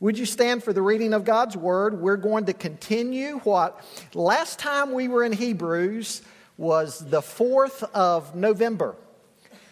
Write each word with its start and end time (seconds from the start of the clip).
Would 0.00 0.16
you 0.16 0.26
stand 0.26 0.62
for 0.62 0.72
the 0.72 0.80
reading 0.80 1.12
of 1.12 1.24
God's 1.24 1.56
Word? 1.56 2.00
We're 2.00 2.16
going 2.16 2.44
to 2.44 2.52
continue 2.52 3.38
what 3.38 3.84
last 4.14 4.60
time 4.60 4.92
we 4.92 5.08
were 5.08 5.24
in 5.24 5.32
Hebrews 5.32 6.22
was 6.56 7.00
the 7.00 7.20
4th 7.20 7.82
of 7.92 8.36
November. 8.36 8.94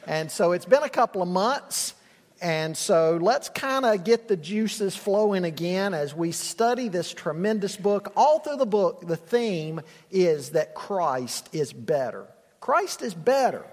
And 0.05 0.29
so 0.29 0.51
it's 0.51 0.65
been 0.65 0.83
a 0.83 0.89
couple 0.89 1.23
of 1.23 1.29
months. 1.29 1.95
And 2.43 2.77
so 2.77 3.21
let's 3.23 3.49
kind 3.51 3.85
of 3.87 4.03
get 4.03 4.27
the 4.27 4.37
juices 4.37 4.97
flowing 4.97 5.45
again 5.45 5.95
as 5.95 6.13
we 6.13 6.33
study 6.33 6.89
this 6.89 7.15
tremendous 7.15 7.77
book. 7.77 8.13
All 8.17 8.41
through 8.41 8.57
the 8.57 8.67
book, 8.67 9.07
the 9.07 9.17
theme 9.17 9.81
is 10.11 10.51
that 10.51 10.75
Christ 10.75 11.49
is 11.53 11.73
better. 11.73 12.27
Christ 12.59 13.01
is 13.01 13.15
better. 13.15 13.65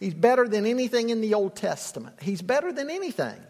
He's 0.00 0.14
better 0.14 0.46
than 0.46 0.66
anything 0.66 1.08
in 1.08 1.22
the 1.22 1.32
Old 1.32 1.56
Testament, 1.56 2.16
He's 2.20 2.42
better 2.42 2.74
than 2.74 2.90
anything. 2.90 3.40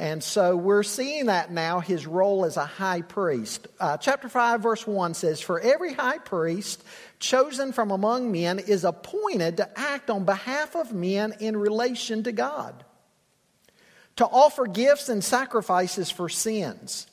And 0.00 0.24
so 0.24 0.56
we're 0.56 0.82
seeing 0.82 1.26
that 1.26 1.52
now, 1.52 1.80
his 1.80 2.06
role 2.06 2.46
as 2.46 2.56
a 2.56 2.64
high 2.64 3.02
priest. 3.02 3.68
Uh, 3.78 3.98
chapter 3.98 4.30
5, 4.30 4.62
verse 4.62 4.86
1 4.86 5.12
says, 5.12 5.42
For 5.42 5.60
every 5.60 5.92
high 5.92 6.16
priest 6.16 6.82
chosen 7.18 7.74
from 7.74 7.90
among 7.90 8.32
men 8.32 8.60
is 8.60 8.84
appointed 8.84 9.58
to 9.58 9.78
act 9.78 10.08
on 10.08 10.24
behalf 10.24 10.74
of 10.74 10.94
men 10.94 11.34
in 11.38 11.54
relation 11.54 12.22
to 12.22 12.32
God, 12.32 12.82
to 14.16 14.24
offer 14.24 14.66
gifts 14.66 15.10
and 15.10 15.22
sacrifices 15.22 16.10
for 16.10 16.30
sins. 16.30 17.06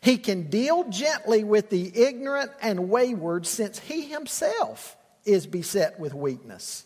He 0.00 0.16
can 0.16 0.48
deal 0.48 0.88
gently 0.88 1.44
with 1.44 1.68
the 1.68 1.92
ignorant 1.94 2.52
and 2.62 2.88
wayward 2.88 3.46
since 3.46 3.78
he 3.78 4.06
himself 4.08 4.96
is 5.26 5.46
beset 5.46 6.00
with 6.00 6.14
weakness. 6.14 6.85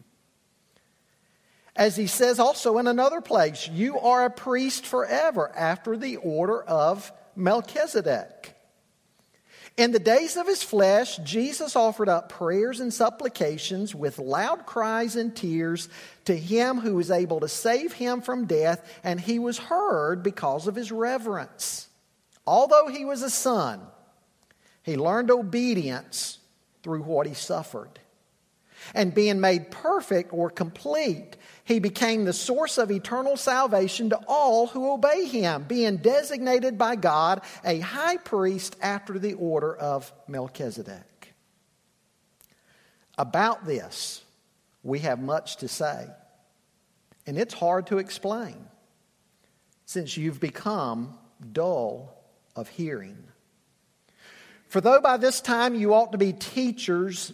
As 1.75 1.95
he 1.95 2.07
says 2.07 2.39
also 2.39 2.77
in 2.77 2.87
another 2.87 3.21
place, 3.21 3.67
you 3.67 3.99
are 3.99 4.25
a 4.25 4.29
priest 4.29 4.85
forever 4.85 5.51
after 5.55 5.95
the 5.95 6.17
order 6.17 6.61
of 6.61 7.11
Melchizedek. 7.35 8.55
In 9.77 9.93
the 9.93 9.99
days 9.99 10.35
of 10.35 10.47
his 10.47 10.61
flesh, 10.61 11.17
Jesus 11.19 11.77
offered 11.77 12.09
up 12.09 12.27
prayers 12.27 12.81
and 12.81 12.93
supplications 12.93 13.95
with 13.95 14.19
loud 14.19 14.65
cries 14.65 15.15
and 15.15 15.33
tears 15.33 15.87
to 16.25 16.35
him 16.35 16.77
who 16.77 16.95
was 16.95 17.09
able 17.09 17.39
to 17.39 17.47
save 17.47 17.93
him 17.93 18.21
from 18.21 18.45
death, 18.45 18.99
and 19.01 19.19
he 19.19 19.39
was 19.39 19.57
heard 19.57 20.23
because 20.23 20.67
of 20.67 20.75
his 20.75 20.91
reverence. 20.91 21.87
Although 22.45 22.89
he 22.89 23.05
was 23.05 23.21
a 23.21 23.29
son, 23.29 23.79
he 24.83 24.97
learned 24.97 25.31
obedience 25.31 26.39
through 26.83 27.03
what 27.03 27.25
he 27.25 27.33
suffered. 27.33 28.00
And 28.93 29.13
being 29.13 29.39
made 29.39 29.71
perfect 29.71 30.33
or 30.33 30.49
complete, 30.49 31.37
he 31.63 31.79
became 31.79 32.25
the 32.25 32.33
source 32.33 32.77
of 32.77 32.91
eternal 32.91 33.37
salvation 33.37 34.09
to 34.09 34.19
all 34.27 34.67
who 34.67 34.91
obey 34.91 35.25
him, 35.25 35.63
being 35.63 35.97
designated 35.97 36.77
by 36.77 36.95
God 36.95 37.41
a 37.63 37.79
high 37.79 38.17
priest 38.17 38.75
after 38.81 39.19
the 39.19 39.33
order 39.35 39.75
of 39.75 40.11
Melchizedek. 40.27 41.33
About 43.17 43.65
this, 43.65 44.23
we 44.83 44.99
have 44.99 45.19
much 45.19 45.57
to 45.57 45.67
say, 45.67 46.07
and 47.27 47.37
it's 47.37 47.53
hard 47.53 47.87
to 47.87 47.99
explain 47.99 48.55
since 49.85 50.17
you've 50.17 50.39
become 50.39 51.17
dull 51.51 52.17
of 52.55 52.67
hearing. 52.69 53.17
For 54.67 54.79
though 54.79 55.01
by 55.01 55.17
this 55.17 55.41
time 55.41 55.75
you 55.75 55.93
ought 55.93 56.13
to 56.13 56.17
be 56.17 56.31
teachers, 56.31 57.33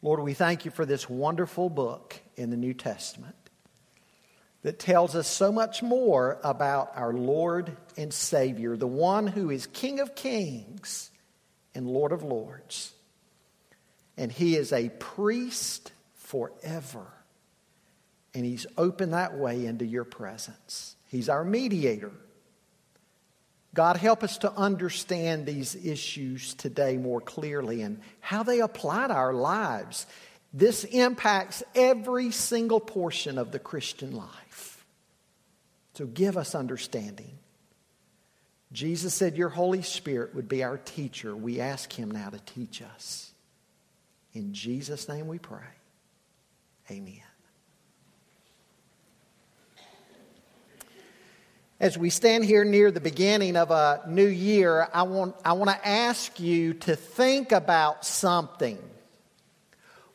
Lord, 0.00 0.20
we 0.20 0.34
thank 0.34 0.64
you 0.64 0.70
for 0.70 0.86
this 0.86 1.08
wonderful 1.08 1.68
book 1.68 2.14
in 2.36 2.50
the 2.50 2.56
New 2.56 2.74
Testament 2.74 3.34
that 4.62 4.78
tells 4.78 5.16
us 5.16 5.26
so 5.26 5.50
much 5.50 5.82
more 5.82 6.38
about 6.44 6.92
our 6.94 7.12
Lord 7.12 7.76
and 7.96 8.12
Savior, 8.12 8.76
the 8.76 8.86
one 8.86 9.26
who 9.26 9.50
is 9.50 9.66
King 9.66 10.00
of 10.00 10.14
kings 10.14 11.10
and 11.74 11.86
Lord 11.86 12.12
of 12.12 12.22
lords. 12.22 12.92
And 14.16 14.30
he 14.30 14.56
is 14.56 14.72
a 14.72 14.88
priest 14.88 15.92
forever. 16.14 17.06
And 18.34 18.44
he's 18.44 18.66
opened 18.76 19.14
that 19.14 19.36
way 19.36 19.66
into 19.66 19.84
your 19.84 20.04
presence. 20.04 20.96
He's 21.08 21.28
our 21.28 21.44
mediator 21.44 22.12
God, 23.78 23.96
help 23.96 24.24
us 24.24 24.38
to 24.38 24.52
understand 24.54 25.46
these 25.46 25.76
issues 25.76 26.54
today 26.54 26.96
more 26.96 27.20
clearly 27.20 27.82
and 27.82 28.00
how 28.18 28.42
they 28.42 28.58
apply 28.58 29.06
to 29.06 29.14
our 29.14 29.32
lives. 29.32 30.04
This 30.52 30.82
impacts 30.82 31.62
every 31.76 32.32
single 32.32 32.80
portion 32.80 33.38
of 33.38 33.52
the 33.52 33.60
Christian 33.60 34.16
life. 34.16 34.84
So 35.94 36.06
give 36.06 36.36
us 36.36 36.56
understanding. 36.56 37.38
Jesus 38.72 39.14
said, 39.14 39.36
Your 39.36 39.48
Holy 39.48 39.82
Spirit 39.82 40.34
would 40.34 40.48
be 40.48 40.64
our 40.64 40.78
teacher. 40.78 41.36
We 41.36 41.60
ask 41.60 41.92
Him 41.92 42.10
now 42.10 42.30
to 42.30 42.40
teach 42.40 42.82
us. 42.82 43.30
In 44.34 44.54
Jesus' 44.54 45.08
name 45.08 45.28
we 45.28 45.38
pray. 45.38 45.60
Amen. 46.90 47.27
As 51.80 51.96
we 51.96 52.10
stand 52.10 52.44
here 52.44 52.64
near 52.64 52.90
the 52.90 53.00
beginning 53.00 53.56
of 53.56 53.70
a 53.70 54.02
new 54.08 54.26
year, 54.26 54.88
I 54.92 55.02
want, 55.02 55.36
I 55.44 55.52
want 55.52 55.70
to 55.70 55.88
ask 55.88 56.40
you 56.40 56.74
to 56.74 56.96
think 56.96 57.52
about 57.52 58.04
something. 58.04 58.78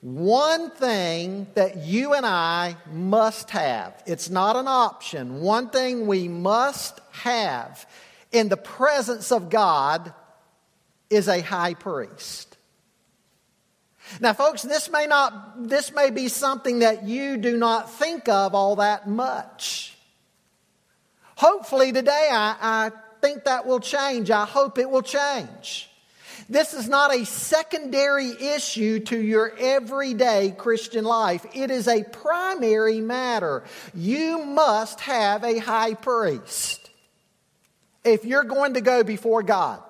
One 0.02 0.72
thing 0.72 1.48
that 1.54 1.78
you 1.78 2.16
and 2.16 2.26
I 2.26 2.76
must 2.92 3.52
have, 3.52 4.04
it's 4.06 4.30
not 4.30 4.58
an 4.58 4.68
option, 4.68 5.40
one 5.40 5.70
thing 5.70 6.06
we 6.06 6.28
must 6.28 7.00
have 7.12 7.86
in 8.34 8.50
the 8.50 8.58
presence 8.58 9.32
of 9.32 9.50
God 9.50 10.14
is 11.10 11.30
a 11.30 11.40
high 11.40 11.76
priest. 11.76 12.58
Now, 14.20 14.34
folks, 14.34 14.64
this 14.64 14.92
may 14.92 15.08
not, 15.08 15.70
this 15.70 15.94
may 15.94 16.10
be 16.10 16.28
something 16.28 16.80
that 16.80 17.06
you 17.06 17.38
do 17.38 17.56
not 17.56 17.90
think 17.90 18.28
of 18.28 18.54
all 18.54 18.76
that 18.76 19.08
much. 19.08 19.93
Hopefully, 21.44 21.92
today, 21.92 22.30
I, 22.32 22.56
I 22.62 22.92
think 23.20 23.44
that 23.44 23.66
will 23.66 23.82
change. 23.82 24.32
I 24.32 24.46
hope 24.46 24.78
it 24.78 24.90
will 24.90 25.02
change. 25.02 25.90
This 26.48 26.74
is 26.74 26.88
not 26.88 27.14
a 27.14 27.26
secondary 27.26 28.30
issue 28.30 29.02
to 29.02 29.20
your 29.20 29.52
everyday 29.60 30.52
Christian 30.58 31.04
life. 31.04 31.46
It 31.54 31.70
is 31.70 31.90
a 31.90 32.06
primary 32.06 33.02
matter. 33.02 33.66
You 33.94 34.46
must 34.46 35.02
have 35.02 35.44
a 35.44 35.58
high 35.58 35.96
priest 35.96 36.90
if 38.06 38.24
you're 38.24 38.46
going 38.46 38.76
to 38.76 38.82
go 38.82 39.04
before 39.04 39.44
God. 39.44 39.84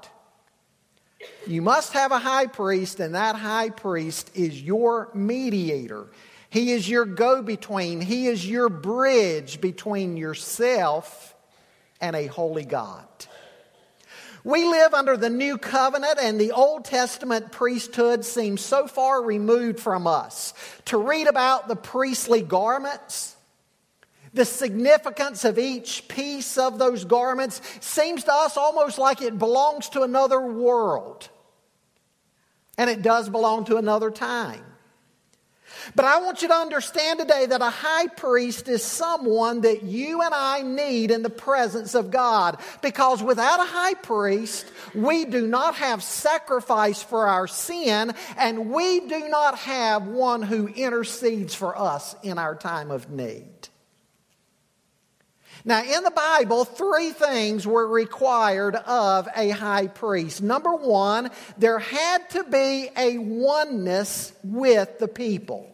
You 1.46 1.62
must 1.62 1.94
have 1.94 2.12
a 2.12 2.18
high 2.18 2.48
priest, 2.48 3.00
and 3.00 3.14
that 3.14 3.36
high 3.36 3.70
priest 3.70 4.32
is 4.34 4.60
your 4.60 5.12
mediator. 5.14 6.08
He 6.50 6.72
is 6.72 6.90
your 6.90 7.06
go 7.06 7.44
between, 7.44 8.02
he 8.02 8.26
is 8.26 8.44
your 8.44 8.70
bridge 8.70 9.62
between 9.62 10.18
yourself 10.18 11.33
and 12.04 12.16
a 12.16 12.28
holy 12.28 12.66
God. 12.66 13.08
We 14.44 14.66
live 14.66 14.94
under 14.94 15.16
the 15.16 15.30
new 15.30 15.58
covenant, 15.58 16.20
and 16.22 16.38
the 16.40 16.52
Old 16.52 16.84
Testament 16.84 17.54
priesthood 17.54 18.26
seems 18.26 18.60
so 18.60 18.88
far 18.88 19.24
removed 19.24 19.80
from 19.80 20.06
us. 20.06 20.54
To 20.86 20.98
read 20.98 21.28
about 21.28 21.70
the 21.70 21.78
priestly 21.78 22.42
garments, 22.42 23.38
The 24.34 24.46
significance 24.46 25.46
of 25.46 25.60
each 25.60 26.08
piece 26.08 26.58
of 26.58 26.80
those 26.80 27.06
garments 27.06 27.62
seems 27.82 28.24
to 28.24 28.34
us 28.34 28.58
almost 28.58 28.98
like 28.98 29.22
it 29.22 29.38
belongs 29.38 29.90
to 29.90 30.02
another 30.02 30.42
world. 30.42 31.30
And 32.78 32.90
it 32.90 33.04
does 33.04 33.30
belong 33.30 33.66
to 33.66 33.78
another 33.78 34.10
time. 34.10 34.64
But 35.96 36.06
I 36.06 36.20
want 36.20 36.42
you 36.42 36.48
to 36.48 36.54
understand 36.54 37.20
today 37.20 37.46
that 37.46 37.62
a 37.62 37.70
high 37.70 38.08
priest 38.08 38.68
is 38.68 38.84
someone 38.84 39.62
that 39.62 39.84
you 39.84 40.22
and 40.22 40.34
I 40.34 40.62
need 40.62 41.12
in 41.12 41.24
the 41.24 41.30
presence 41.30 41.96
of 41.96 42.12
God. 42.12 42.58
Because 42.82 43.22
without 43.22 43.60
a 43.60 43.66
high 43.66 43.96
priest, 43.96 44.66
we 44.94 45.26
do 45.26 45.48
not 45.48 45.76
have 45.76 46.04
sacrifice 46.04 47.02
for 47.02 47.28
our 47.28 47.48
sin, 47.48 48.14
and 48.38 48.72
we 48.72 49.02
do 49.02 49.28
not 49.30 49.58
have 49.60 50.08
one 50.08 50.42
who 50.42 50.68
intercedes 50.68 51.56
for 51.56 51.78
us 51.78 52.16
in 52.24 52.38
our 52.38 52.56
time 52.56 52.92
of 52.92 53.10
need. 53.10 53.70
Now, 55.66 55.82
in 55.82 56.04
the 56.04 56.12
Bible, 56.12 56.66
three 56.66 57.12
things 57.12 57.66
were 57.66 57.88
required 57.88 58.76
of 58.76 59.30
a 59.36 59.50
high 59.50 59.88
priest. 59.88 60.42
Number 60.42 60.76
one, 60.76 61.32
there 61.58 61.80
had 61.80 62.30
to 62.32 62.44
be 62.44 62.90
a 62.98 63.18
oneness 63.18 64.34
with 64.44 65.00
the 65.00 65.08
people. 65.08 65.73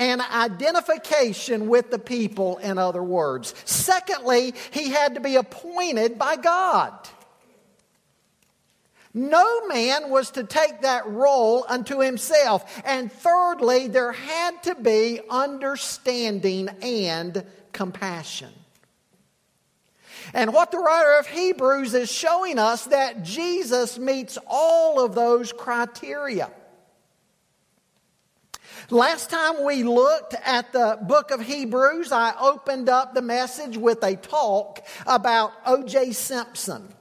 An 0.00 0.22
identification 0.22 1.68
with 1.68 1.90
the 1.90 1.98
people, 1.98 2.56
in 2.56 2.78
other 2.78 3.02
words. 3.02 3.54
Secondly, 3.66 4.54
he 4.70 4.90
had 4.90 5.14
to 5.14 5.20
be 5.20 5.36
appointed 5.36 6.18
by 6.18 6.36
God. 6.36 6.92
No 9.12 9.66
man 9.66 10.08
was 10.08 10.30
to 10.32 10.44
take 10.44 10.80
that 10.82 11.06
role 11.06 11.66
unto 11.68 12.00
himself. 12.00 12.80
And 12.86 13.12
thirdly, 13.12 13.88
there 13.88 14.12
had 14.12 14.62
to 14.62 14.74
be 14.74 15.20
understanding 15.28 16.70
and 16.80 17.44
compassion. 17.72 18.52
And 20.32 20.54
what 20.54 20.70
the 20.70 20.78
writer 20.78 21.18
of 21.18 21.26
Hebrews 21.26 21.92
is 21.92 22.10
showing 22.10 22.58
us 22.58 22.86
that 22.86 23.22
Jesus 23.22 23.98
meets 23.98 24.38
all 24.46 25.04
of 25.04 25.14
those 25.14 25.52
criteria. 25.52 26.50
Last 28.92 29.30
time 29.30 29.64
we 29.64 29.84
looked 29.84 30.34
at 30.34 30.72
the 30.72 30.98
book 31.00 31.30
of 31.30 31.40
Hebrews, 31.40 32.10
I 32.10 32.34
opened 32.40 32.88
up 32.88 33.14
the 33.14 33.22
message 33.22 33.76
with 33.76 34.02
a 34.02 34.16
talk 34.16 34.84
about 35.06 35.52
O.J. 35.64 36.10
Simpson. 36.10 36.92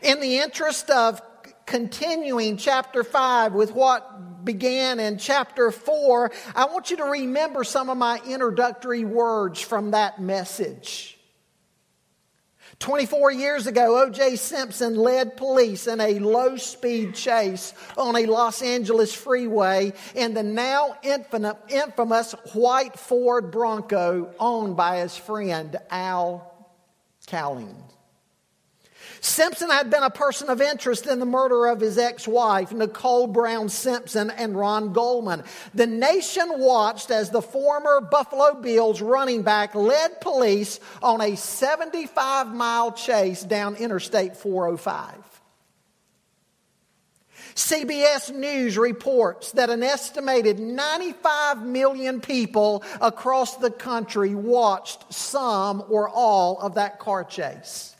In 0.00 0.20
the 0.20 0.38
interest 0.38 0.90
of 0.90 1.20
continuing 1.66 2.56
chapter 2.56 3.02
5 3.02 3.52
with 3.52 3.72
what 3.72 4.44
began 4.44 5.00
in 5.00 5.18
chapter 5.18 5.72
4, 5.72 6.30
I 6.54 6.66
want 6.66 6.92
you 6.92 6.98
to 6.98 7.04
remember 7.04 7.64
some 7.64 7.90
of 7.90 7.98
my 7.98 8.20
introductory 8.24 9.04
words 9.04 9.60
from 9.60 9.90
that 9.90 10.20
message. 10.20 11.17
24 12.78 13.32
years 13.32 13.66
ago, 13.66 14.04
O.J. 14.04 14.36
Simpson 14.36 14.94
led 14.94 15.36
police 15.36 15.88
in 15.88 16.00
a 16.00 16.20
low 16.20 16.56
speed 16.56 17.14
chase 17.14 17.74
on 17.96 18.14
a 18.16 18.26
Los 18.26 18.62
Angeles 18.62 19.12
freeway 19.12 19.92
in 20.14 20.32
the 20.32 20.44
now 20.44 20.96
infamous 21.02 22.32
white 22.52 22.96
Ford 22.96 23.50
Bronco 23.50 24.32
owned 24.38 24.76
by 24.76 24.98
his 24.98 25.16
friend 25.16 25.76
Al 25.90 26.54
Cowling. 27.26 27.76
Simpson 29.20 29.70
had 29.70 29.90
been 29.90 30.02
a 30.02 30.10
person 30.10 30.48
of 30.48 30.60
interest 30.60 31.06
in 31.06 31.18
the 31.18 31.26
murder 31.26 31.66
of 31.66 31.80
his 31.80 31.98
ex 31.98 32.28
wife, 32.28 32.72
Nicole 32.72 33.26
Brown 33.26 33.68
Simpson, 33.68 34.30
and 34.30 34.56
Ron 34.56 34.92
Goldman. 34.92 35.44
The 35.74 35.86
nation 35.86 36.58
watched 36.58 37.10
as 37.10 37.30
the 37.30 37.42
former 37.42 38.00
Buffalo 38.00 38.60
Bills 38.60 39.00
running 39.00 39.42
back 39.42 39.74
led 39.74 40.20
police 40.20 40.80
on 41.02 41.20
a 41.20 41.36
75 41.36 42.54
mile 42.54 42.92
chase 42.92 43.42
down 43.42 43.76
Interstate 43.76 44.36
405. 44.36 45.28
CBS 47.54 48.32
News 48.32 48.78
reports 48.78 49.50
that 49.52 49.68
an 49.68 49.82
estimated 49.82 50.60
95 50.60 51.62
million 51.62 52.20
people 52.20 52.84
across 53.00 53.56
the 53.56 53.70
country 53.70 54.32
watched 54.34 55.12
some 55.12 55.82
or 55.88 56.08
all 56.08 56.60
of 56.60 56.76
that 56.76 57.00
car 57.00 57.24
chase. 57.24 57.96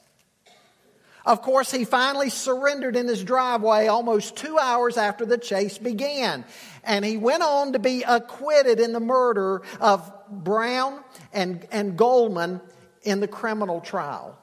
Of 1.29 1.43
course, 1.43 1.71
he 1.71 1.85
finally 1.85 2.31
surrendered 2.31 2.97
in 2.97 3.07
his 3.07 3.23
driveway 3.23 3.87
almost 3.87 4.35
two 4.35 4.59
hours 4.59 4.97
after 4.97 5.27
the 5.27 5.37
chase 5.37 5.77
began. 5.77 6.47
And 6.83 7.05
he 7.05 7.19
went 7.19 7.43
on 7.43 7.75
to 7.75 7.79
be 7.79 8.03
acquitted 8.03 8.81
in 8.81 8.95
the 8.95 9.01
murder 9.01 9.61
of 9.79 10.11
Brown 10.31 11.05
and, 11.35 11.69
and 11.71 11.99
Goldman 11.99 12.63
in 13.03 13.21
the 13.21 13.29
criminal 13.29 13.83
trial. 13.83 14.39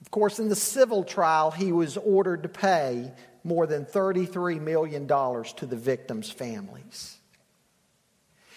Of 0.00 0.12
course, 0.12 0.38
in 0.38 0.48
the 0.48 0.54
civil 0.54 1.02
trial, 1.02 1.50
he 1.50 1.72
was 1.72 1.96
ordered 1.96 2.44
to 2.44 2.48
pay 2.48 3.12
more 3.42 3.66
than 3.66 3.84
$33 3.84 4.60
million 4.60 5.08
to 5.08 5.66
the 5.66 5.76
victims' 5.76 6.30
families. 6.30 7.13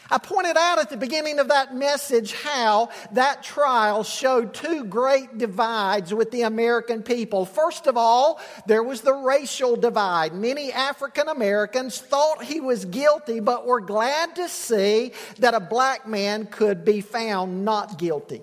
I 0.10 0.18
pointed 0.18 0.56
out 0.56 0.80
at 0.80 0.90
the 0.90 0.98
beginning 0.98 1.40
of 1.40 1.50
that 1.50 1.76
message 1.76 2.34
how 2.34 2.90
that 3.12 3.44
trial 3.44 4.04
showed 4.04 4.54
two 4.54 4.86
great 4.86 5.38
divides 5.38 6.14
with 6.14 6.32
the 6.32 6.44
American 6.44 7.04
people. 7.04 7.46
First 7.46 7.88
of 7.88 7.98
all, 7.98 8.40
there 8.68 8.84
was 8.84 9.02
the 9.02 9.14
racial 9.14 9.76
divide. 9.76 10.34
Many 10.34 10.72
African 10.72 11.28
Americans 11.28 12.00
thought 12.00 12.44
he 12.44 12.62
was 12.62 12.86
guilty, 12.86 13.40
but 13.40 13.66
were 13.66 13.82
glad 13.82 14.36
to 14.36 14.48
see 14.48 15.12
that 15.40 15.54
a 15.54 15.60
black 15.60 16.08
man 16.08 16.46
could 16.46 16.86
be 16.86 17.02
found 17.02 17.66
not 17.66 17.98
guilty. 17.98 18.42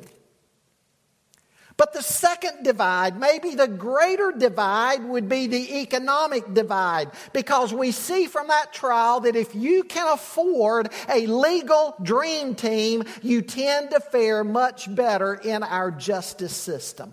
But 1.76 1.92
the 1.92 2.02
second 2.02 2.62
divide, 2.62 3.18
maybe 3.18 3.56
the 3.56 3.66
greater 3.66 4.30
divide, 4.30 5.04
would 5.04 5.28
be 5.28 5.48
the 5.48 5.80
economic 5.80 6.54
divide. 6.54 7.10
Because 7.32 7.74
we 7.74 7.90
see 7.90 8.26
from 8.26 8.46
that 8.48 8.72
trial 8.72 9.20
that 9.20 9.34
if 9.34 9.54
you 9.56 9.82
can 9.82 10.06
afford 10.12 10.90
a 11.08 11.26
legal 11.26 11.96
dream 12.00 12.54
team, 12.54 13.04
you 13.22 13.42
tend 13.42 13.90
to 13.90 13.98
fare 13.98 14.44
much 14.44 14.94
better 14.94 15.34
in 15.34 15.64
our 15.64 15.90
justice 15.90 16.56
system. 16.56 17.12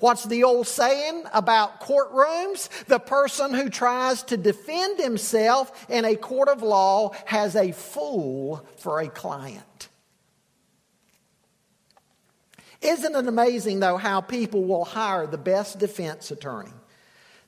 What's 0.00 0.24
the 0.24 0.42
old 0.42 0.66
saying 0.66 1.22
about 1.32 1.80
courtrooms? 1.80 2.68
The 2.86 2.98
person 2.98 3.54
who 3.54 3.70
tries 3.70 4.24
to 4.24 4.36
defend 4.36 4.98
himself 4.98 5.86
in 5.88 6.04
a 6.04 6.16
court 6.16 6.48
of 6.48 6.60
law 6.60 7.12
has 7.26 7.54
a 7.54 7.70
fool 7.70 8.66
for 8.78 9.00
a 9.00 9.08
client. 9.08 9.62
Isn't 12.82 13.14
it 13.14 13.26
amazing, 13.26 13.80
though, 13.80 13.96
how 13.96 14.20
people 14.20 14.64
will 14.64 14.84
hire 14.84 15.26
the 15.26 15.38
best 15.38 15.78
defense 15.78 16.30
attorney? 16.30 16.72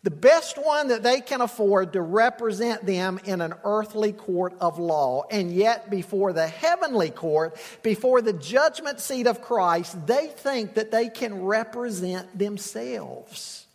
The 0.04 0.10
best 0.10 0.58
one 0.58 0.88
that 0.88 1.02
they 1.02 1.22
can 1.22 1.40
afford 1.40 1.94
to 1.94 2.02
represent 2.02 2.84
them 2.84 3.18
in 3.24 3.40
an 3.40 3.54
earthly 3.64 4.12
court 4.12 4.54
of 4.60 4.78
law. 4.78 5.24
And 5.30 5.50
yet, 5.50 5.90
before 5.90 6.34
the 6.34 6.46
heavenly 6.46 7.08
court, 7.08 7.56
before 7.82 8.20
the 8.20 8.34
judgment 8.34 9.00
seat 9.00 9.26
of 9.26 9.40
Christ, 9.40 10.06
they 10.06 10.26
think 10.26 10.74
that 10.74 10.90
they 10.90 11.08
can 11.08 11.42
represent 11.42 12.38
themselves. 12.38 13.66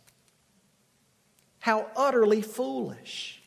How 1.58 1.88
utterly 1.96 2.42
foolish. 2.42 3.39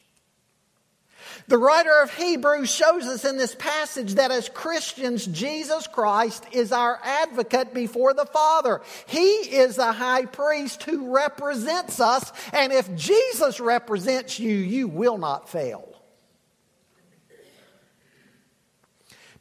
The 1.47 1.57
writer 1.57 2.01
of 2.01 2.13
Hebrews 2.13 2.71
shows 2.71 3.05
us 3.05 3.25
in 3.25 3.37
this 3.37 3.53
passage 3.55 4.15
that 4.15 4.31
as 4.31 4.47
Christians, 4.49 5.25
Jesus 5.25 5.87
Christ 5.87 6.45
is 6.51 6.71
our 6.71 6.99
advocate 7.03 7.73
before 7.73 8.13
the 8.13 8.25
Father. 8.25 8.81
He 9.07 9.21
is 9.21 9.75
the 9.75 9.91
high 9.91 10.25
priest 10.25 10.83
who 10.83 11.13
represents 11.13 11.99
us, 11.99 12.31
and 12.53 12.71
if 12.71 12.95
Jesus 12.95 13.59
represents 13.59 14.39
you, 14.39 14.55
you 14.55 14.87
will 14.87 15.17
not 15.17 15.49
fail. 15.49 15.89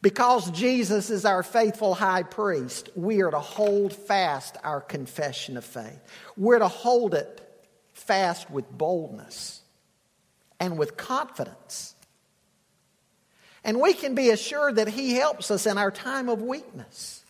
Because 0.00 0.50
Jesus 0.50 1.10
is 1.10 1.24
our 1.24 1.44
faithful 1.44 1.94
high 1.94 2.24
priest, 2.24 2.90
we 2.96 3.22
are 3.22 3.30
to 3.30 3.38
hold 3.38 3.92
fast 3.92 4.56
our 4.64 4.80
confession 4.80 5.56
of 5.56 5.64
faith. 5.64 6.00
We're 6.36 6.58
to 6.58 6.66
hold 6.66 7.14
it 7.14 7.40
fast 7.92 8.50
with 8.50 8.68
boldness 8.68 9.62
and 10.58 10.76
with 10.76 10.96
confidence. 10.96 11.91
And 13.64 13.80
we 13.80 13.94
can 13.94 14.14
be 14.14 14.30
assured 14.30 14.76
that 14.76 14.88
He 14.88 15.14
helps 15.14 15.50
us 15.50 15.66
in 15.66 15.78
our 15.78 15.90
time 15.90 16.28
of 16.28 16.42
weakness. 16.42 17.24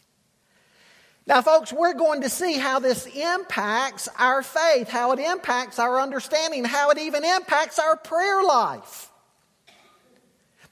Now, 1.26 1.40
folks, 1.40 1.72
we're 1.72 1.94
going 1.94 2.22
to 2.22 2.28
see 2.28 2.54
how 2.54 2.80
this 2.80 3.06
impacts 3.06 4.08
our 4.18 4.42
faith, 4.42 4.88
how 4.88 5.12
it 5.12 5.20
impacts 5.20 5.78
our 5.78 6.00
understanding, 6.00 6.64
how 6.64 6.90
it 6.90 6.98
even 6.98 7.24
impacts 7.24 7.78
our 7.78 7.96
prayer 7.96 8.42
life. 8.42 9.08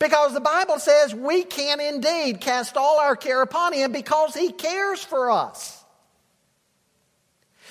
Because 0.00 0.32
the 0.32 0.40
Bible 0.40 0.78
says 0.78 1.14
we 1.14 1.44
can 1.44 1.78
indeed 1.78 2.40
cast 2.40 2.76
all 2.76 2.98
our 2.98 3.14
care 3.14 3.42
upon 3.42 3.74
Him 3.74 3.92
because 3.92 4.34
He 4.34 4.50
cares 4.50 5.04
for 5.04 5.30
us. 5.30 5.79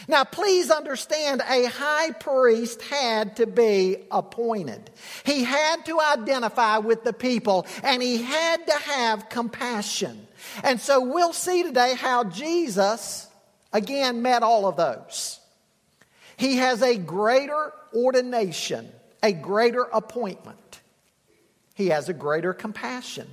Now, 0.08 0.24
please 0.24 0.72
understand 0.72 1.42
a 1.48 1.66
high 1.66 2.12
priest 2.12 2.82
had 2.82 3.36
to 3.38 3.46
be 3.46 3.98
appointed. 4.12 4.90
He 5.26 5.44
had 5.44 5.86
to 5.86 6.00
identify 6.00 6.78
with 6.78 7.04
the 7.04 7.14
people 7.14 7.68
and 7.84 8.02
he 8.02 8.22
had 8.22 8.66
to 8.68 8.74
have 8.74 9.30
compassion. 9.30 10.28
And 10.64 10.80
so 10.80 11.02
we'll 11.02 11.34
see 11.34 11.64
today 11.64 11.96
how 11.96 12.24
Jesus, 12.24 13.28
again, 13.74 14.22
met 14.22 14.42
all 14.42 14.68
of 14.68 14.78
those. 14.78 15.40
He 16.38 16.58
has 16.58 16.82
a 16.82 16.98
greater 16.98 17.74
ordination, 17.94 18.90
a 19.22 19.34
greater 19.34 19.84
appointment. 19.84 20.80
He 21.76 21.88
has 21.88 22.08
a 22.08 22.14
greater 22.14 22.54
compassion. 22.54 23.28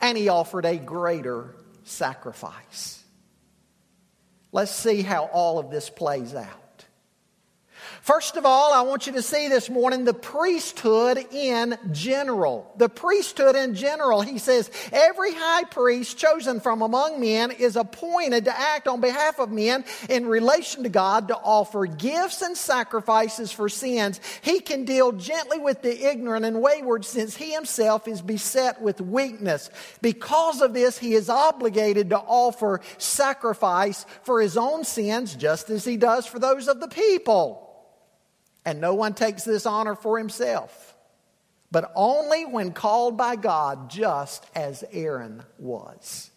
And 0.00 0.16
he 0.16 0.28
offered 0.28 0.64
a 0.64 0.78
greater 0.78 1.54
sacrifice. 1.84 3.03
Let's 4.54 4.70
see 4.70 5.02
how 5.02 5.24
all 5.32 5.58
of 5.58 5.68
this 5.68 5.90
plays 5.90 6.32
out. 6.32 6.63
First 8.04 8.36
of 8.36 8.44
all, 8.44 8.74
I 8.74 8.82
want 8.82 9.06
you 9.06 9.14
to 9.14 9.22
see 9.22 9.48
this 9.48 9.70
morning 9.70 10.04
the 10.04 10.12
priesthood 10.12 11.16
in 11.32 11.78
general. 11.90 12.70
The 12.76 12.90
priesthood 12.90 13.56
in 13.56 13.74
general. 13.74 14.20
He 14.20 14.36
says, 14.36 14.70
every 14.92 15.32
high 15.32 15.64
priest 15.64 16.18
chosen 16.18 16.60
from 16.60 16.82
among 16.82 17.18
men 17.18 17.50
is 17.50 17.76
appointed 17.76 18.44
to 18.44 18.60
act 18.60 18.88
on 18.88 19.00
behalf 19.00 19.38
of 19.38 19.50
men 19.50 19.86
in 20.10 20.26
relation 20.26 20.82
to 20.82 20.90
God 20.90 21.28
to 21.28 21.34
offer 21.34 21.86
gifts 21.86 22.42
and 22.42 22.58
sacrifices 22.58 23.52
for 23.52 23.70
sins. 23.70 24.20
He 24.42 24.60
can 24.60 24.84
deal 24.84 25.12
gently 25.12 25.58
with 25.58 25.80
the 25.80 26.06
ignorant 26.06 26.44
and 26.44 26.60
wayward 26.60 27.06
since 27.06 27.34
he 27.34 27.52
himself 27.52 28.06
is 28.06 28.20
beset 28.20 28.82
with 28.82 29.00
weakness. 29.00 29.70
Because 30.02 30.60
of 30.60 30.74
this, 30.74 30.98
he 30.98 31.14
is 31.14 31.30
obligated 31.30 32.10
to 32.10 32.18
offer 32.18 32.82
sacrifice 32.98 34.04
for 34.24 34.42
his 34.42 34.58
own 34.58 34.84
sins 34.84 35.34
just 35.34 35.70
as 35.70 35.86
he 35.86 35.96
does 35.96 36.26
for 36.26 36.38
those 36.38 36.68
of 36.68 36.80
the 36.80 36.88
people. 36.88 37.63
And 38.64 38.80
no 38.80 38.94
one 38.94 39.14
takes 39.14 39.44
this 39.44 39.66
honor 39.66 39.94
for 39.94 40.18
himself, 40.18 40.96
but 41.70 41.92
only 41.94 42.46
when 42.46 42.72
called 42.72 43.16
by 43.16 43.36
God, 43.36 43.90
just 43.90 44.46
as 44.54 44.84
Aaron 44.90 45.42
was. 45.58 46.30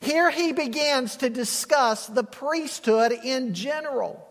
Here 0.00 0.30
he 0.30 0.52
begins 0.52 1.16
to 1.16 1.30
discuss 1.30 2.06
the 2.06 2.24
priesthood 2.24 3.12
in 3.12 3.54
general. 3.54 4.22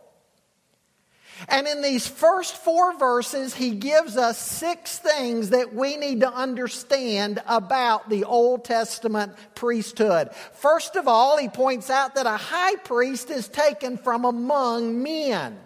And 1.50 1.68
in 1.68 1.82
these 1.82 2.08
first 2.08 2.56
four 2.56 2.98
verses, 2.98 3.54
he 3.54 3.72
gives 3.72 4.16
us 4.16 4.38
six 4.38 5.00
things 5.00 5.50
that 5.50 5.74
we 5.74 5.98
need 5.98 6.22
to 6.22 6.32
understand 6.32 7.42
about 7.46 8.10
the 8.10 8.24
Old 8.24 8.64
Testament 8.64 9.34
priesthood. 9.54 10.30
First 10.54 10.96
of 10.96 11.10
all, 11.10 11.38
he 11.38 11.50
points 11.50 11.90
out 11.90 12.16
that 12.16 12.26
a 12.26 12.38
high 12.38 12.78
priest 12.78 13.30
is 13.30 13.50
taken 13.50 13.98
from 13.98 14.24
among 14.24 15.04
men. 15.04 15.58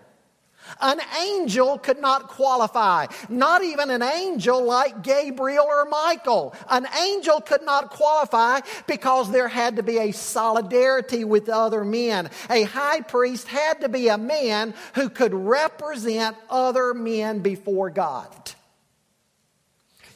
An 0.82 1.00
angel 1.22 1.78
could 1.78 2.00
not 2.00 2.28
qualify. 2.28 3.08
Not 3.28 3.64
even 3.64 3.90
an 3.90 4.02
angel 4.02 4.64
like 4.64 5.04
Gabriel 5.04 5.66
or 5.66 5.86
Michael. 5.86 6.54
An 6.70 6.88
angel 7.02 7.42
could 7.42 7.64
not 7.64 7.90
qualify 7.90 8.62
because 8.88 9.32
there 9.32 9.48
had 9.48 9.76
to 9.78 9.84
be 9.84 9.98
a 9.98 10.12
solidarity 10.12 11.24
with 11.24 11.50
other 11.50 11.84
men. 11.84 12.30
A 12.50 12.64
high 12.64 13.02
priest 13.02 13.48
had 13.48 13.82
to 13.82 13.90
be 13.90 14.08
a 14.08 14.18
man 14.18 14.74
who 14.96 15.10
could 15.10 15.34
represent 15.34 16.36
other 16.50 16.94
men 16.94 17.40
before 17.40 17.90
God. 17.90 18.52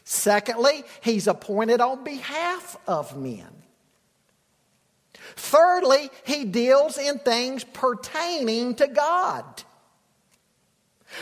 Secondly, 0.04 0.84
he's 1.02 1.28
appointed 1.28 1.82
on 1.82 2.04
behalf 2.04 2.78
of 2.88 3.18
men. 3.18 3.48
Thirdly, 5.36 6.10
he 6.26 6.46
deals 6.46 6.98
in 6.98 7.20
things 7.20 7.64
pertaining 7.64 8.76
to 8.76 8.88
God. 8.88 9.64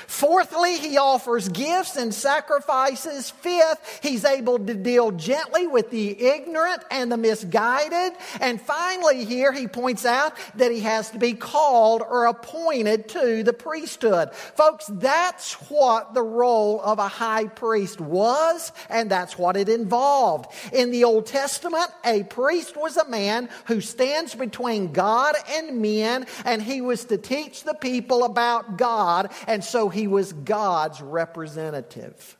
Fourthly, 0.08 0.78
he 0.78 0.98
offers 0.98 1.50
gifts 1.50 1.96
and 1.96 2.14
sacrifices. 2.14 3.30
Fifth, 3.30 4.00
he's 4.02 4.26
able 4.26 4.60
to 4.60 4.74
deal 4.74 5.12
gently 5.12 5.68
with 5.68 5.90
the 5.90 6.22
ignorant 6.22 6.84
and 6.90 7.12
the 7.12 7.18
misguided. 7.18 8.14
And 8.40 8.62
finally, 8.62 9.26
here 9.26 9.52
he 9.52 9.68
points 9.68 10.06
out 10.06 10.34
that 10.56 10.72
he 10.72 10.82
has 10.82 11.12
to 11.12 11.20
be 11.20 11.34
called 11.34 12.02
or 12.02 12.26
appointed 12.26 13.10
to 13.10 13.44
the 13.44 13.54
priesthood. 13.54 14.34
Folks, 14.34 14.88
that's 14.88 15.54
what 15.70 16.14
the 16.14 16.24
role 16.24 16.82
of 16.82 17.00
a 17.00 17.08
high 17.08 17.48
priest 17.48 18.00
was, 18.00 18.72
and 18.90 19.10
that's 19.10 19.38
what 19.38 19.58
it 19.58 19.70
involved. 19.70 20.52
In 20.74 20.92
the 20.92 21.04
Old 21.04 21.26
Testament, 21.26 21.90
a 22.06 22.24
priest 22.24 22.78
was 22.78 22.98
a 22.98 23.08
man 23.10 23.50
who 23.66 23.82
stands 23.82 24.36
between 24.36 24.92
God 24.92 25.36
and 25.50 25.82
men, 25.82 26.26
and 26.46 26.62
he 26.62 26.82
was 26.82 27.06
to 27.06 27.18
teach 27.18 27.64
the 27.64 27.74
people 27.74 28.24
about 28.24 28.78
God. 28.78 29.32
And 29.48 29.64
so 29.64 29.81
he 29.90 30.08
was 30.08 30.34
God's 30.34 31.02
representative. 31.02 32.38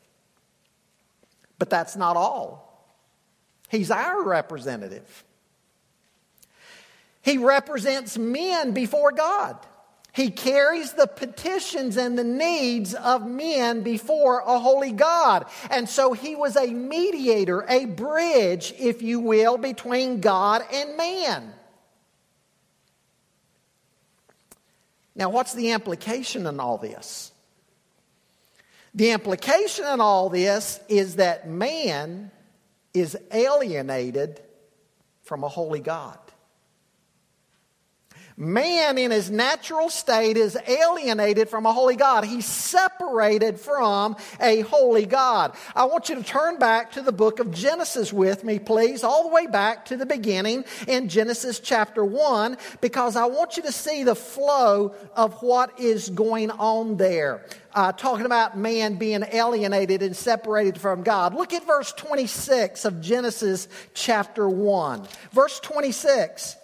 But 1.58 1.70
that's 1.70 1.96
not 1.96 2.16
all. 2.16 2.62
He's 3.68 3.90
our 3.90 4.22
representative. 4.22 5.24
He 7.22 7.38
represents 7.38 8.18
men 8.18 8.72
before 8.72 9.12
God. 9.12 9.56
He 10.12 10.30
carries 10.30 10.92
the 10.92 11.06
petitions 11.06 11.96
and 11.96 12.18
the 12.18 12.24
needs 12.24 12.92
of 12.94 13.26
men 13.26 13.82
before 13.82 14.40
a 14.40 14.58
holy 14.58 14.92
God. 14.92 15.46
And 15.70 15.88
so 15.88 16.12
he 16.12 16.36
was 16.36 16.54
a 16.56 16.66
mediator, 16.66 17.64
a 17.66 17.86
bridge, 17.86 18.74
if 18.78 19.00
you 19.00 19.20
will, 19.20 19.56
between 19.56 20.20
God 20.20 20.62
and 20.70 20.98
man. 20.98 21.54
Now, 25.14 25.28
what's 25.30 25.52
the 25.52 25.72
implication 25.72 26.46
in 26.46 26.58
all 26.58 26.78
this? 26.78 27.32
The 28.94 29.10
implication 29.10 29.86
in 29.86 30.00
all 30.00 30.28
this 30.28 30.80
is 30.88 31.16
that 31.16 31.48
man 31.48 32.30
is 32.92 33.16
alienated 33.32 34.40
from 35.22 35.44
a 35.44 35.48
holy 35.48 35.80
God. 35.80 36.18
Man, 38.36 38.96
in 38.96 39.10
his 39.10 39.30
natural 39.30 39.90
state, 39.90 40.36
is 40.36 40.56
alienated 40.66 41.48
from 41.48 41.66
a 41.66 41.72
holy 41.72 41.96
God. 41.96 42.24
He's 42.24 42.46
separated 42.46 43.60
from 43.60 44.16
a 44.40 44.60
holy 44.60 45.06
God. 45.06 45.54
I 45.74 45.84
want 45.84 46.08
you 46.08 46.14
to 46.14 46.22
turn 46.22 46.58
back 46.58 46.92
to 46.92 47.02
the 47.02 47.12
book 47.12 47.40
of 47.40 47.50
Genesis 47.52 48.12
with 48.12 48.42
me, 48.42 48.58
please, 48.58 49.04
all 49.04 49.28
the 49.28 49.34
way 49.34 49.46
back 49.46 49.84
to 49.86 49.96
the 49.96 50.06
beginning 50.06 50.64
in 50.88 51.08
Genesis 51.08 51.60
chapter 51.60 52.04
1, 52.04 52.56
because 52.80 53.16
I 53.16 53.26
want 53.26 53.56
you 53.56 53.62
to 53.64 53.72
see 53.72 54.02
the 54.02 54.14
flow 54.14 54.94
of 55.14 55.34
what 55.42 55.78
is 55.78 56.08
going 56.08 56.50
on 56.50 56.96
there. 56.96 57.44
Uh, 57.74 57.90
talking 57.92 58.26
about 58.26 58.56
man 58.56 58.96
being 58.96 59.24
alienated 59.32 60.02
and 60.02 60.14
separated 60.14 60.78
from 60.78 61.02
God. 61.02 61.34
Look 61.34 61.54
at 61.54 61.66
verse 61.66 61.92
26 61.92 62.84
of 62.84 63.00
Genesis 63.00 63.66
chapter 63.94 64.46
1. 64.46 65.08
Verse 65.32 65.58
26. 65.60 66.56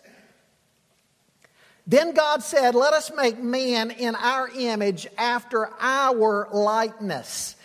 Then 1.88 2.12
God 2.12 2.42
said, 2.42 2.75
Let 2.75 2.92
us 2.92 3.11
make 3.16 3.42
man 3.42 3.90
in 3.90 4.14
our 4.14 4.49
image 4.49 5.07
after 5.16 5.71
our 5.80 6.47
likeness 6.52 7.57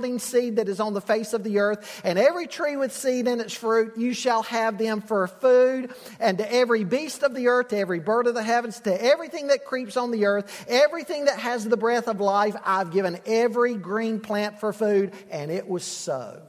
yielding 0.00 0.18
seed 0.18 0.56
that 0.56 0.68
is 0.68 0.80
on 0.80 0.94
the 0.94 1.00
face 1.00 1.32
of 1.32 1.44
the 1.44 1.58
earth, 1.58 2.00
and 2.04 2.18
every 2.18 2.46
tree 2.46 2.76
with 2.76 2.92
seed 2.92 3.28
in 3.28 3.40
its 3.40 3.54
fruit, 3.54 3.96
you 3.96 4.14
shall 4.14 4.42
have 4.44 4.78
them 4.78 5.00
for 5.00 5.26
food, 5.26 5.92
and 6.18 6.38
to 6.38 6.52
every 6.52 6.84
beast 6.84 7.22
of 7.22 7.34
the 7.34 7.48
earth, 7.48 7.68
to 7.68 7.76
every 7.76 8.00
bird 8.00 8.26
of 8.26 8.34
the 8.34 8.42
heavens, 8.42 8.80
to 8.80 9.04
everything 9.04 9.48
that 9.48 9.64
creeps 9.64 9.96
on 9.96 10.10
the 10.10 10.26
earth, 10.26 10.64
everything 10.68 11.26
that 11.26 11.38
has 11.38 11.68
the 11.68 11.76
breath 11.76 12.08
of 12.08 12.20
life, 12.20 12.56
I've 12.64 12.90
given 12.90 13.18
every 13.26 13.74
green 13.74 14.20
plant 14.20 14.58
for 14.58 14.72
food, 14.72 15.12
and 15.30 15.50
it 15.50 15.68
was 15.68 15.84
so. 15.84 16.40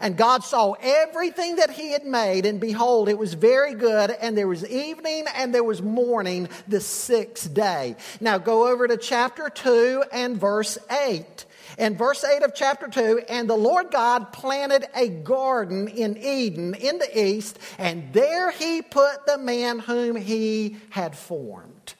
And 0.00 0.16
God 0.16 0.42
saw 0.42 0.72
everything 0.80 1.56
that 1.56 1.70
He 1.70 1.92
had 1.92 2.04
made, 2.04 2.46
and 2.46 2.60
behold, 2.60 3.08
it 3.08 3.18
was 3.18 3.34
very 3.34 3.74
good. 3.74 4.10
And 4.10 4.36
there 4.36 4.48
was 4.48 4.66
evening 4.66 5.26
and 5.36 5.54
there 5.54 5.64
was 5.64 5.82
morning 5.82 6.48
the 6.66 6.80
sixth 6.80 7.52
day. 7.52 7.96
Now 8.20 8.38
go 8.38 8.68
over 8.68 8.88
to 8.88 8.96
chapter 8.96 9.48
2 9.50 10.04
and 10.12 10.36
verse 10.36 10.78
8. 10.90 11.44
In 11.78 11.96
verse 11.96 12.22
8 12.22 12.42
of 12.42 12.54
chapter 12.54 12.86
2, 12.86 13.24
and 13.28 13.50
the 13.50 13.56
Lord 13.56 13.90
God 13.90 14.32
planted 14.32 14.86
a 14.94 15.08
garden 15.08 15.88
in 15.88 16.16
Eden 16.16 16.74
in 16.74 16.98
the 16.98 17.20
east, 17.20 17.58
and 17.78 18.12
there 18.12 18.50
he 18.50 18.80
put 18.80 19.26
the 19.26 19.38
man 19.38 19.80
whom 19.80 20.14
he 20.16 20.76
had 20.90 21.16
formed. 21.16 21.94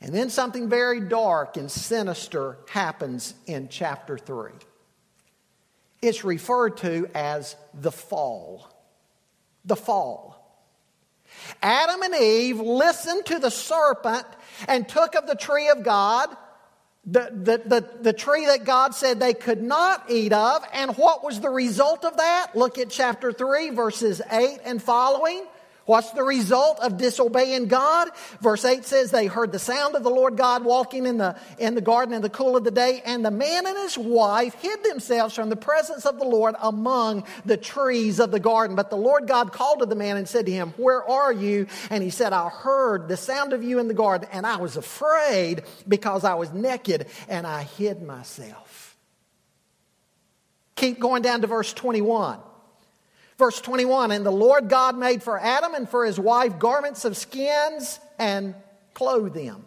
And 0.00 0.14
then 0.14 0.30
something 0.30 0.68
very 0.68 1.00
dark 1.00 1.56
and 1.56 1.70
sinister 1.70 2.58
happens 2.68 3.34
in 3.46 3.68
chapter 3.68 4.16
3. 4.16 4.52
It's 6.00 6.22
referred 6.22 6.76
to 6.78 7.08
as 7.14 7.56
the 7.74 7.90
fall. 7.90 8.70
The 9.64 9.74
fall. 9.74 10.34
Adam 11.62 12.02
and 12.02 12.14
Eve 12.14 12.60
listened 12.60 13.26
to 13.26 13.40
the 13.40 13.50
serpent 13.50 14.26
and 14.68 14.88
took 14.88 15.16
of 15.16 15.26
the 15.26 15.34
tree 15.34 15.68
of 15.68 15.82
God, 15.82 16.28
the, 17.06 17.30
the, 17.32 17.62
the, 17.64 17.88
the, 18.02 18.12
tree 18.12 18.46
that 18.46 18.64
God 18.64 18.92
said 18.92 19.20
they 19.20 19.32
could 19.32 19.62
not 19.62 20.10
eat 20.10 20.32
of. 20.32 20.64
And 20.72 20.96
what 20.96 21.22
was 21.22 21.40
the 21.40 21.50
result 21.50 22.04
of 22.04 22.16
that? 22.16 22.48
Look 22.54 22.78
at 22.78 22.90
chapter 22.90 23.32
3, 23.32 23.70
verses 23.70 24.20
8 24.28 24.58
and 24.64 24.82
following. 24.82 25.44
What's 25.86 26.10
the 26.10 26.24
result 26.24 26.80
of 26.80 26.96
disobeying 26.96 27.68
God? 27.68 28.08
Verse 28.40 28.64
8 28.64 28.84
says, 28.84 29.12
They 29.12 29.26
heard 29.26 29.52
the 29.52 29.60
sound 29.60 29.94
of 29.94 30.02
the 30.02 30.10
Lord 30.10 30.36
God 30.36 30.64
walking 30.64 31.06
in 31.06 31.16
the, 31.16 31.36
in 31.58 31.76
the 31.76 31.80
garden 31.80 32.12
in 32.12 32.22
the 32.22 32.28
cool 32.28 32.56
of 32.56 32.64
the 32.64 32.72
day, 32.72 33.02
and 33.04 33.24
the 33.24 33.30
man 33.30 33.66
and 33.68 33.76
his 33.78 33.96
wife 33.96 34.54
hid 34.54 34.82
themselves 34.82 35.36
from 35.36 35.48
the 35.48 35.56
presence 35.56 36.04
of 36.04 36.18
the 36.18 36.24
Lord 36.24 36.56
among 36.60 37.22
the 37.44 37.56
trees 37.56 38.18
of 38.18 38.32
the 38.32 38.40
garden. 38.40 38.74
But 38.74 38.90
the 38.90 38.96
Lord 38.96 39.28
God 39.28 39.52
called 39.52 39.78
to 39.78 39.86
the 39.86 39.94
man 39.94 40.16
and 40.16 40.28
said 40.28 40.46
to 40.46 40.52
him, 40.52 40.74
Where 40.76 41.08
are 41.08 41.32
you? 41.32 41.68
And 41.88 42.02
he 42.02 42.10
said, 42.10 42.32
I 42.32 42.48
heard 42.48 43.06
the 43.06 43.16
sound 43.16 43.52
of 43.52 43.62
you 43.62 43.78
in 43.78 43.86
the 43.86 43.94
garden, 43.94 44.28
and 44.32 44.44
I 44.44 44.56
was 44.56 44.76
afraid 44.76 45.62
because 45.86 46.24
I 46.24 46.34
was 46.34 46.52
naked, 46.52 47.06
and 47.28 47.46
I 47.46 47.62
hid 47.62 48.02
myself. 48.02 48.96
Keep 50.74 50.98
going 50.98 51.22
down 51.22 51.42
to 51.42 51.46
verse 51.46 51.72
21. 51.72 52.40
Verse 53.38 53.60
21 53.60 54.10
And 54.10 54.24
the 54.24 54.30
Lord 54.30 54.68
God 54.68 54.96
made 54.96 55.22
for 55.22 55.38
Adam 55.38 55.74
and 55.74 55.88
for 55.88 56.04
his 56.04 56.18
wife 56.18 56.58
garments 56.58 57.04
of 57.04 57.16
skins 57.16 58.00
and 58.18 58.54
clothed 58.94 59.34
them. 59.34 59.66